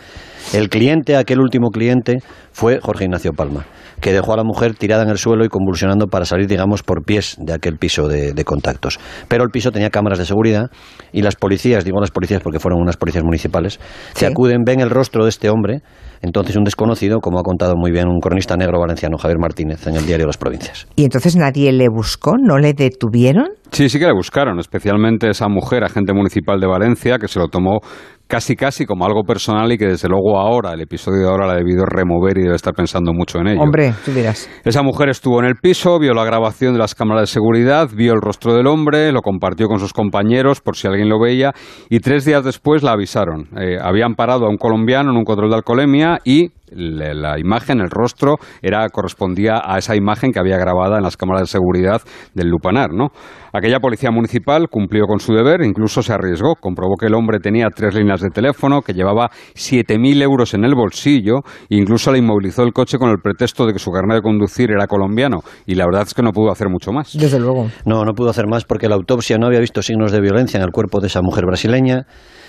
El 0.52 0.68
cliente, 0.68 1.16
aquel 1.16 1.40
último 1.40 1.68
cliente, 1.70 2.18
fue 2.52 2.80
Jorge 2.80 3.04
Ignacio 3.04 3.32
Palma, 3.32 3.66
que 4.00 4.12
dejó 4.12 4.32
a 4.32 4.37
la 4.37 4.44
mujer 4.44 4.75
tirada 4.75 5.02
en 5.02 5.11
el 5.11 5.18
suelo 5.18 5.44
y 5.44 5.49
convulsionando 5.49 6.06
para 6.06 6.25
salir, 6.25 6.47
digamos, 6.49 6.82
por 6.82 7.04
pies 7.04 7.37
de 7.38 7.52
aquel 7.52 7.76
piso 7.76 8.08
de, 8.08 8.32
de 8.32 8.44
contactos. 8.44 8.99
Pero 9.28 9.44
el 9.44 9.50
piso 9.50 9.70
tenía 9.70 9.90
cámaras 9.90 10.18
de 10.18 10.25
seguridad 10.25 10.70
y 11.12 11.23
las 11.23 11.37
policías, 11.37 11.85
digo 11.85 12.00
las 12.00 12.11
policías 12.11 12.42
porque 12.42 12.58
fueron 12.58 12.80
unas 12.80 12.97
policías 12.97 13.25
municipales, 13.25 13.78
Sí. 14.14 14.20
que 14.20 14.26
acuden, 14.26 14.62
ven 14.64 14.80
el 14.80 14.90
rostro 14.90 15.25
de 15.25 15.30
este 15.30 15.50
hombre, 15.50 15.82
entonces 16.23 16.56
un 16.56 16.64
desconocido, 16.64 17.20
como 17.20 17.38
ha 17.38 17.42
contado 17.42 17.75
muy 17.76 17.90
bien 17.92 18.08
un 18.08 18.18
cronista 18.20 18.56
negro 18.56 18.80
valenciano, 18.80 19.18
Javier 19.18 19.38
Martínez, 19.38 19.87
en 19.87 19.97
el 19.97 20.06
diario 20.06 20.26
Las 20.26 20.38
Provincias. 20.38 20.87
¿Y 20.97 21.04
entonces 21.04 21.37
nadie 21.37 21.70
le 21.73 21.88
buscó? 21.88 22.37
¿No 22.38 22.58
le 22.58 22.73
detuvieron? 22.73 23.47
Sí, 23.71 23.89
sí 23.89 23.99
que 23.99 24.07
le 24.07 24.13
buscaron, 24.13 24.59
especialmente 24.59 25.29
esa 25.29 25.49
mujer, 25.49 25.85
agente 25.85 26.13
municipal 26.13 26.59
de 26.61 26.67
Valencia, 26.67 27.19
que 27.19 27.29
se 27.29 27.39
lo 27.39 27.49
tomó 27.49 27.81
casi 28.29 28.57
casi 28.57 28.85
como 28.85 29.07
algo 29.07 29.23
personal 29.25 29.73
y 29.73 29.79
que 29.79 29.87
desde 29.87 30.09
luego 30.09 30.39
ahora, 30.39 30.75
el 30.75 30.83
episodio 30.83 31.21
de 31.21 31.29
ahora, 31.29 31.47
la 31.47 31.55
ha 31.55 31.57
debido 31.57 31.85
remover 31.87 32.37
y 32.39 32.43
debe 32.43 32.55
estar 32.55 32.75
pensando 32.75 33.13
mucho 33.13 33.39
en 33.39 33.49
ello. 33.49 33.61
Hombre, 33.61 33.95
tú 34.05 34.13
dirás. 34.13 34.49
Esa 34.65 34.83
mujer 34.83 35.09
estuvo 35.09 35.41
en 35.41 35.47
el 35.47 35.57
piso, 35.57 35.99
vio 35.99 36.13
la 36.13 36.25
grabación 36.25 36.75
de 36.75 36.79
las 36.79 36.95
cámaras 36.95 37.23
de 37.23 37.27
seguridad, 37.27 37.89
vio 37.95 38.13
el 38.13 38.21
rostro 38.21 38.55
del 38.55 38.67
hombre, 38.67 39.11
lo 39.13 39.23
compartió 39.23 39.67
con 39.67 39.79
sus 39.79 39.93
compañeros 39.93 40.61
por 40.61 40.77
si 40.77 40.87
alguien 40.87 41.09
lo 41.09 41.19
veía 41.19 41.53
y 41.89 42.01
tres 42.01 42.25
días 42.25 42.45
después 42.45 42.83
la 42.83 42.93
avisaron. 42.93 43.49
Eh, 43.59 43.79
habían 43.81 44.15
parado 44.15 44.47
a 44.47 44.51
un 44.51 44.59
colombiano 44.59 45.11
en 45.11 45.17
un 45.17 45.25
control 45.25 45.51
de 45.51 45.57
alcoholemia 45.57 46.19
y 46.25 46.51
la, 46.73 47.39
imagen, 47.39 47.81
el 47.81 47.91
rostro, 47.91 48.37
era 48.63 48.89
correspondía 48.89 49.61
a 49.65 49.79
esa 49.79 49.97
imagen 49.97 50.33
que 50.33 50.39
había 50.39 50.57
grabada 50.57 50.99
en 50.99 51.03
las 51.03 51.17
cámaras 51.17 51.43
de 51.43 51.47
seguridad 51.47 52.03
del 52.35 52.49
Lupanar, 52.49 52.93
¿no? 52.93 53.09
Aquella 53.53 53.81
policía 53.81 54.11
municipal 54.11 54.69
cumplió 54.69 55.07
con 55.07 55.21
su 55.21 55.33
deber, 55.33 55.63
incluso 55.63 56.03
se 56.03 56.13
arriesgó, 56.13 56.55
comprobó 56.55 56.97
que 56.97 57.07
el 57.07 57.15
hombre 57.15 57.39
tenía 57.41 57.69
tres 57.75 57.95
líneas 57.95 58.21
de 58.21 58.29
teléfono, 58.29 58.83
que 58.83 58.93
llevaba 58.93 59.31
7.000 59.55 60.23
euros 60.23 60.55
en 60.55 60.65
el 60.65 60.75
bolsillo, 60.75 61.41
e 61.71 61.77
incluso 61.77 62.13
le 62.13 62.19
inmovilizó 62.19 62.63
el 62.63 62.73
coche 62.73 62.99
con 62.99 63.11
el 63.11 63.19
pretexto 63.23 63.67
de 63.67 63.73
que 63.73 63.79
su 63.79 63.91
carnet 63.91 64.17
de 64.17 64.23
conducir 64.23 64.71
era 64.71 64.87
colombiano, 64.87 65.41
y 65.67 65.75
la 65.75 65.87
verdad 65.87 66.03
es 66.03 66.15
que 66.15 66.23
no 66.23 66.33
pudo 66.33 66.51
hacer 66.51 66.69
mucho 66.69 66.93
más. 66.93 67.17
Desde 67.17 67.41
luego. 67.41 67.69
No, 67.85 68.05
no 68.05 68.13
pudo 68.13 68.31
hacer 68.31 68.47
más 68.47 68.65
porque 68.65 68.89
la 68.89 68.97
autopsia 68.97 69.39
no 69.39 69.47
había 69.47 69.61
visto 69.61 69.83
signos 69.83 70.13
de 70.13 70.21
violencia 70.21 70.59
en 70.59 70.65
el 70.65 70.71
cuerpo 70.71 71.01
de 71.01 71.07
esa 71.07 71.23
mujer 71.23 71.45
brasileña 71.47 72.07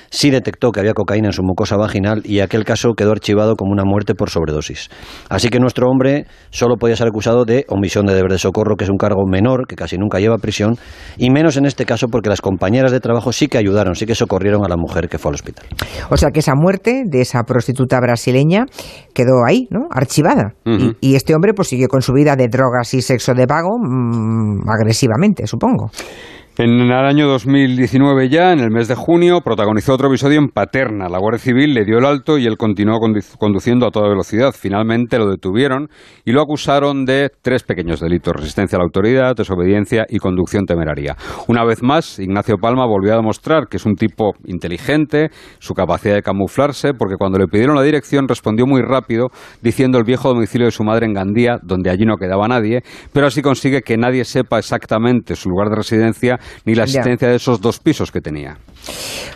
sí 0.10 0.30
detectó 0.30 0.72
que 0.72 0.80
había 0.80 0.94
cocaína 0.94 1.28
en 1.28 1.34
su 1.34 1.44
mucosa 1.44 1.78
vaginal 1.78 2.22
y 2.26 2.40
aquel 2.40 2.66
caso 2.66 2.94
quedó 2.94 3.12
archivado 3.12 3.56
como 3.56 3.72
una 3.72 3.84
muerte 3.84 4.16
por 4.16 4.30
sobredosis. 4.30 4.90
Así 5.30 5.50
que 5.50 5.60
nuestro 5.60 5.88
hombre 5.90 6.26
solo 6.50 6.76
podía 6.78 6.96
ser 6.96 7.08
acusado 7.08 7.46
de 7.46 7.66
omisión 7.70 8.06
de 8.06 8.14
deber 8.14 8.32
de 8.32 8.40
socorro, 8.40 8.76
que 8.76 8.84
es 8.84 8.90
un 8.90 8.98
cargo 8.98 9.26
menor, 9.28 9.68
que 9.68 9.76
casi 9.76 9.98
nunca 9.98 10.20
lleva 10.20 10.38
prisión, 10.38 10.76
y 11.18 11.30
menos 11.30 11.58
en 11.58 11.66
este 11.66 11.86
caso 11.86 12.08
porque 12.08 12.30
las 12.30 12.42
compañeras 12.42 12.92
de 12.92 13.00
trabajo 13.00 13.32
sí 13.32 13.48
que 13.48 13.58
ayudaron, 13.58 13.96
sí 13.96 14.06
que 14.06 14.16
socorrieron 14.16 14.66
a 14.66 14.70
la 14.70 14.78
mujer 14.78 15.10
que 15.10 15.18
fue 15.18 15.30
al 15.30 15.36
hospital. 15.36 15.66
O 16.10 16.18
sea 16.18 16.30
que 16.32 16.40
esa 16.40 16.54
muerte 16.56 17.04
de 17.06 17.22
esa 17.22 17.44
prostituta 17.44 18.00
brasileña 18.00 18.66
quedó 19.14 19.46
ahí, 19.48 19.68
¿no? 19.70 19.88
Archivada. 19.92 20.54
y, 21.02 21.16
este 21.20 21.36
hombre 21.36 21.54
pues 21.54 21.68
siguió 21.68 21.88
con 21.88 22.02
su 22.02 22.14
vida 22.14 22.36
de 22.36 22.48
drogas 22.48 22.94
y 22.94 23.02
sexo 23.02 23.34
de 23.34 23.46
pago 23.46 23.78
mm, 23.78 24.70
agresivamente, 24.70 25.46
supongo. 25.48 25.92
En 26.62 26.78
el 26.82 26.92
año 26.92 27.26
2019 27.30 28.28
ya, 28.28 28.52
en 28.52 28.60
el 28.60 28.70
mes 28.70 28.90
de 28.90 28.96
junio, 28.96 29.40
protagonizó 29.40 29.94
otro 29.94 30.10
episodio 30.10 30.40
en 30.40 30.50
Paterna. 30.50 31.08
La 31.08 31.18
Guardia 31.18 31.40
Civil 31.40 31.74
le 31.74 31.86
dio 31.86 32.00
el 32.00 32.06
alto 32.06 32.38
y 32.38 32.48
él 32.48 32.58
continuó 32.58 33.00
conduciendo 33.40 33.88
a 33.88 33.92
toda 33.92 34.10
velocidad. 34.10 34.52
Finalmente 34.52 35.18
lo 35.18 35.30
detuvieron 35.30 35.88
y 36.26 36.34
lo 36.34 36.42
acusaron 36.42 37.06
de 37.06 37.30
tres 37.42 37.64
pequeños 37.64 38.02
delitos, 38.02 38.34
resistencia 38.36 38.76
a 38.76 38.80
la 38.80 38.84
autoridad, 38.84 39.38
desobediencia 39.38 40.06
y 40.10 40.18
conducción 40.18 40.66
temeraria. 40.66 41.16
Una 41.48 41.64
vez 41.64 41.82
más, 41.82 42.20
Ignacio 42.20 42.58
Palma 42.58 42.86
volvió 42.86 43.14
a 43.14 43.16
demostrar 43.16 43.70
que 43.70 43.78
es 43.78 43.86
un 43.86 43.96
tipo 43.96 44.34
inteligente, 44.44 45.30
su 45.60 45.74
capacidad 45.74 46.16
de 46.16 46.24
camuflarse, 46.24 46.94
porque 46.94 47.16
cuando 47.18 47.40
le 47.40 47.48
pidieron 47.48 47.78
la 47.78 47.84
dirección 47.84 48.28
respondió 48.28 48.66
muy 48.66 48.82
rápido 48.82 49.28
diciendo 49.62 49.98
el 49.98 50.04
viejo 50.04 50.28
domicilio 50.28 50.66
de 50.66 50.72
su 50.72 50.84
madre 50.84 51.06
en 51.06 51.14
Gandía, 51.14 51.58
donde 51.64 51.90
allí 51.90 52.04
no 52.04 52.18
quedaba 52.18 52.50
nadie, 52.50 52.82
pero 53.14 53.28
así 53.28 53.42
consigue 53.42 53.82
que 53.82 53.96
nadie 53.96 54.26
sepa 54.26 54.60
exactamente 54.60 55.38
su 55.38 55.48
lugar 55.48 55.70
de 55.70 55.78
residencia 55.78 56.38
ni 56.66 56.76
la 56.76 56.84
existencia 56.84 57.28
de 57.28 57.36
esos 57.36 57.62
dos 57.62 57.80
pisos 57.80 58.12
que 58.12 58.22
tenía. 58.22 58.58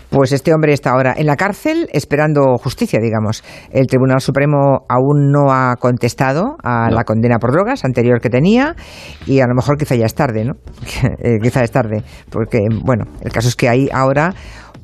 Pues 0.10 0.32
este 0.32 0.54
hombre 0.54 0.74
está 0.74 0.92
ahora 0.92 1.16
en 1.18 1.26
la 1.26 1.36
cárcel 1.36 1.90
esperando 1.92 2.56
justicia, 2.58 3.00
digamos. 3.02 3.44
El 3.72 3.88
Tribunal 3.88 4.22
Supremo 4.22 4.86
aún 4.88 5.32
no 5.32 5.52
ha 5.52 5.76
contestado 5.78 6.56
a 6.64 6.92
la 6.92 7.04
condena 7.04 7.40
por 7.40 7.52
drogas 7.52 7.84
anterior 7.84 8.22
que 8.22 8.30
tenía 8.30 8.76
y 9.26 9.40
a 9.40 9.48
lo 9.48 9.56
mejor 9.56 9.76
quizá 9.78 9.96
ya 9.96 10.06
es 10.06 10.14
tarde, 10.14 10.46
¿no? 10.46 10.54
Eh, 11.24 11.38
quizá 11.42 11.64
es 11.64 11.72
tarde, 11.72 12.04
porque, 12.30 12.60
bueno, 12.84 13.06
el 13.22 13.32
caso 13.32 13.48
es 13.48 13.56
que 13.56 13.70
hay 13.70 13.88
ahora 13.94 14.34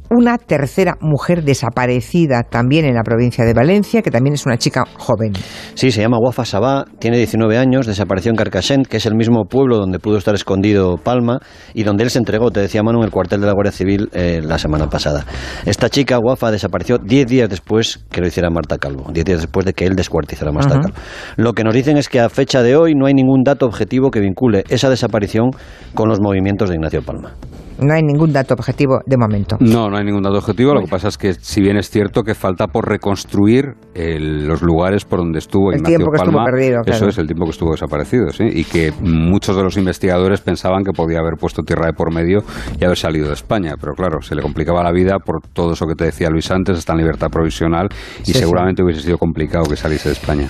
una 0.10 0.38
tercera 0.38 0.98
mujer 1.02 1.44
desaparecida 1.44 2.44
también 2.44 2.86
en 2.86 2.96
la 2.96 3.04
provincia 3.04 3.46
de 3.46 3.54
Valencia, 3.54 4.02
que 4.02 4.12
también 4.12 4.34
es 4.34 4.46
una 4.46 4.58
chica 4.58 4.84
joven. 4.98 5.34
Sí, 5.76 5.92
se 5.92 6.02
llama 6.02 6.18
Wafa 6.20 6.46
Sabá, 6.46 6.86
tiene 7.00 7.18
19 7.18 7.58
años, 7.58 7.86
desapareció 7.86 8.32
en 8.32 8.36
Carcassent, 8.36 8.88
que 8.88 8.98
es 8.98 9.06
el 9.06 9.16
mismo 9.16 9.46
pueblo 9.46 9.78
donde 9.78 10.00
pudo 10.00 10.18
estar 10.18 10.34
escondido 10.34 10.98
Palma 10.98 11.40
y 11.74 11.84
donde 11.84 12.04
él 12.04 12.10
se 12.10 12.20
entregó, 12.20 12.52
te 12.52 12.60
decía 12.60 12.84
Manu, 12.84 13.00
en 13.00 13.06
el 13.06 13.12
cuartel 13.12 13.42
de 13.42 13.48
la 13.48 13.54
Guardia 13.54 13.72
Civil 13.72 14.10
eh, 14.14 14.42
la 14.44 14.58
semana 14.58 14.88
pasada. 14.90 15.26
Esta 15.66 15.90
chica, 15.90 16.20
Wafa, 16.20 16.52
desapareció 16.52 16.98
10 16.98 17.28
días 17.28 17.50
después 17.50 18.00
que 18.12 18.22
lo 18.22 18.28
hiciera 18.28 18.50
Marta 18.50 18.78
Calvo, 18.78 19.12
10 19.12 19.26
días 19.26 19.42
después 19.42 19.66
de 19.66 19.74
que 19.74 19.86
él 19.86 19.96
descuartizara 19.96 20.50
a 20.50 20.54
Marta 20.54 20.80
Calvo. 20.80 20.98
Lo 21.38 21.54
que 21.54 21.64
nos 21.64 21.74
dicen 21.74 21.98
es 21.98 22.10
que 22.10 22.20
a 22.20 22.30
fecha 22.30 22.64
de 22.64 22.76
hoy 22.76 22.96
no 22.96 23.06
hay 23.06 23.14
ningún 23.14 23.44
dato 23.44 23.66
objetivo 23.66 24.12
que 24.12 24.20
vincule 24.20 24.64
esa 24.70 24.90
desaparición 24.90 25.52
con 25.94 26.10
los 26.10 26.20
movimientos 26.20 26.70
de 26.70 26.76
Ignacio 26.76 27.02
Palma. 27.02 27.34
No 27.82 27.94
hay 27.94 28.04
ningún 28.04 28.34
dato 28.34 28.54
objetivo 28.54 29.00
de 29.06 29.18
momento. 29.18 29.58
No, 29.60 29.90
no 29.90 29.98
hay 29.98 30.06
ningún 30.06 30.24
dato 30.24 30.38
objetivo. 30.38 30.74
Lo 30.74 30.82
que 30.82 30.88
pasa 30.88 31.08
es 31.08 31.18
que, 31.18 31.34
si 31.34 31.62
bien 31.62 31.78
es 31.78 31.90
cierto 31.90 32.24
que 32.24 32.36
falta 32.36 32.68
por 32.68 32.88
reconstruir 32.88 33.76
los 33.96 34.62
lugares 34.62 35.06
por 35.06 35.20
donde 35.20 35.40
estuvo 35.40 35.72
el 35.72 35.78
Ignacio 35.78 35.98
tiempo 35.98 36.12
que 36.12 36.18
estuvo 36.18 36.44
perdido, 36.44 36.82
Eso 36.86 37.08
es 37.08 37.18
el 37.18 37.28
tiempo 37.28 37.46
que 37.46 37.52
estuvo 37.52 37.72
desaparecido, 37.72 38.30
¿sí? 38.32 38.46
Y 38.52 38.64
que 38.66 38.92
muchos 39.02 39.56
de 39.56 39.64
los 39.64 39.78
investigadores 39.78 40.42
pensaban 40.42 40.84
que 40.84 40.92
podía 40.92 41.20
haber 41.20 41.36
puesto 41.40 41.64
tierra 41.64 41.88
de 41.88 41.94
por 41.94 42.14
medio 42.14 42.40
y 42.80 42.86
haber 42.86 42.98
salido 42.98 43.28
de 43.28 43.34
España. 43.34 43.76
Pero 43.80 43.94
claro, 43.94 44.22
se 44.22 44.36
le 44.36 44.42
complicaba 44.42 44.84
la 44.84 44.92
vida 44.92 45.20
por 45.20 45.42
todo 45.54 45.74
eso 45.74 45.86
que 45.86 45.96
te 45.96 46.06
decía 46.06 46.30
Luis 46.30 46.50
antes, 46.52 46.78
está 46.78 46.94
en 46.94 47.00
libertad 47.00 47.28
provisional 47.30 47.90
y 48.26 48.34
seguramente 48.34 48.84
hubiese 48.84 49.02
sido 49.02 49.18
complicado 49.18 49.66
que 49.66 49.76
saliese 49.76 50.10
de 50.10 50.14
España. 50.14 50.48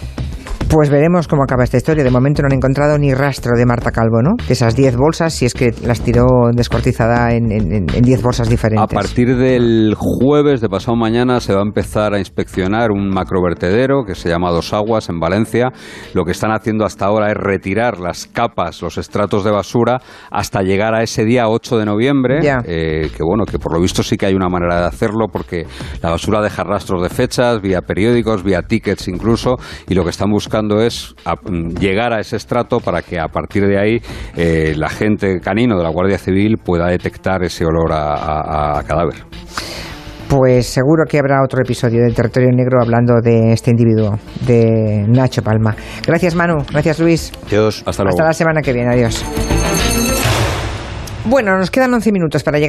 Pues 0.69 0.91
veremos 0.91 1.27
cómo 1.27 1.41
acaba 1.41 1.63
esta 1.63 1.77
historia. 1.77 2.03
De 2.03 2.11
momento 2.11 2.43
no 2.43 2.45
han 2.45 2.53
encontrado 2.53 2.95
ni 2.99 3.11
rastro 3.11 3.57
de 3.57 3.65
Marta 3.65 3.89
Calvo, 3.89 4.21
¿no? 4.21 4.35
De 4.47 4.53
esas 4.53 4.75
10 4.75 4.97
bolsas, 4.97 5.33
si 5.33 5.45
es 5.45 5.55
que 5.55 5.73
las 5.83 6.01
tiró 6.01 6.27
descortizada 6.53 7.31
en 7.33 7.88
10 7.88 8.21
bolsas 8.21 8.47
diferentes. 8.47 8.83
A 8.83 8.88
partir 8.88 9.35
del 9.35 9.95
jueves 9.97 10.61
de 10.61 10.69
pasado 10.69 10.96
mañana 10.96 11.39
se 11.39 11.55
va 11.55 11.61
a 11.61 11.63
empezar 11.63 12.13
a 12.13 12.20
inspeccionar 12.20 12.91
un 12.91 13.09
macrovertedero 13.09 14.03
que 14.05 14.13
se 14.13 14.29
llama 14.29 14.51
Dos 14.51 14.72
Aguas 14.72 15.09
en 15.09 15.20
Valencia. 15.20 15.72
Lo 16.13 16.24
que 16.24 16.33
están 16.33 16.51
haciendo 16.51 16.85
hasta 16.85 17.07
ahora 17.07 17.31
es 17.31 17.37
retirar 17.37 18.00
las 18.00 18.27
capas, 18.27 18.83
los 18.83 19.00
estratos 19.00 19.44
de 19.44 19.50
basura 19.50 19.98
hasta 20.29 20.61
llegar 20.61 20.94
a 20.94 21.01
ese 21.01 21.25
día 21.25 21.50
8 21.50 21.79
de 21.79 21.85
noviembre. 21.85 22.41
Eh, 22.63 23.09
que 23.09 23.24
bueno, 23.24 23.46
que 23.46 23.57
por 23.57 23.74
lo 23.74 23.81
visto 23.81 24.03
sí 24.03 24.17
que 24.17 24.27
hay 24.27 24.35
una 24.35 24.50
manera 24.50 24.81
de 24.81 24.85
hacerlo 24.85 25.29
porque 25.33 25.65
la 26.03 26.11
basura 26.11 26.44
deja 26.44 26.63
rastros 26.63 27.01
de 27.01 27.09
fechas, 27.09 27.59
vía 27.59 27.81
periódicos, 27.81 28.44
vía 28.44 28.61
tickets 28.61 29.07
incluso, 29.07 29.55
y 29.87 29.96
lo 29.96 30.03
que 30.03 30.11
están 30.11 30.29
buscando 30.29 30.58
es 30.81 31.15
mm, 31.25 31.75
llegar 31.79 32.13
a 32.13 32.19
ese 32.19 32.35
estrato 32.35 32.79
para 32.79 33.01
que 33.01 33.19
a 33.19 33.27
partir 33.27 33.65
de 33.67 33.79
ahí 33.79 34.01
eh, 34.35 34.74
la 34.75 34.89
gente 34.89 35.39
canino 35.39 35.77
de 35.77 35.83
la 35.83 35.89
Guardia 35.89 36.17
Civil 36.17 36.57
pueda 36.57 36.87
detectar 36.87 37.43
ese 37.43 37.65
olor 37.65 37.91
a, 37.91 38.81
cadáver. 38.87 39.24
Pues 40.27 40.67
seguro 40.67 41.05
que 41.09 41.17
habrá 41.17 41.43
otro 41.43 41.61
episodio 41.61 42.03
del 42.03 42.13
Territorio 42.13 42.50
Negro 42.51 42.79
hablando 42.81 43.15
de 43.22 43.51
este 43.51 43.72
individuo, 43.72 44.19
de 44.45 45.05
Nacho 45.07 45.41
Palma. 45.41 45.75
Gracias 46.05 46.35
Manu, 46.35 46.57
gracias 46.72 47.00
Luis. 47.00 47.31
Adiós, 47.48 47.83
hasta 47.85 48.03
luego. 48.03 48.15
Hasta 48.15 48.27
la 48.27 48.33
semana 48.33 48.61
que 48.61 48.74
viene, 48.74 48.93
adiós. 48.93 49.25
Bueno, 51.25 51.57
nos 51.57 51.69
quedan 51.69 51.93
11 51.93 52.11
minutos 52.11 52.43
para 52.43 52.57
llegar 52.57 52.65
a 52.65 52.67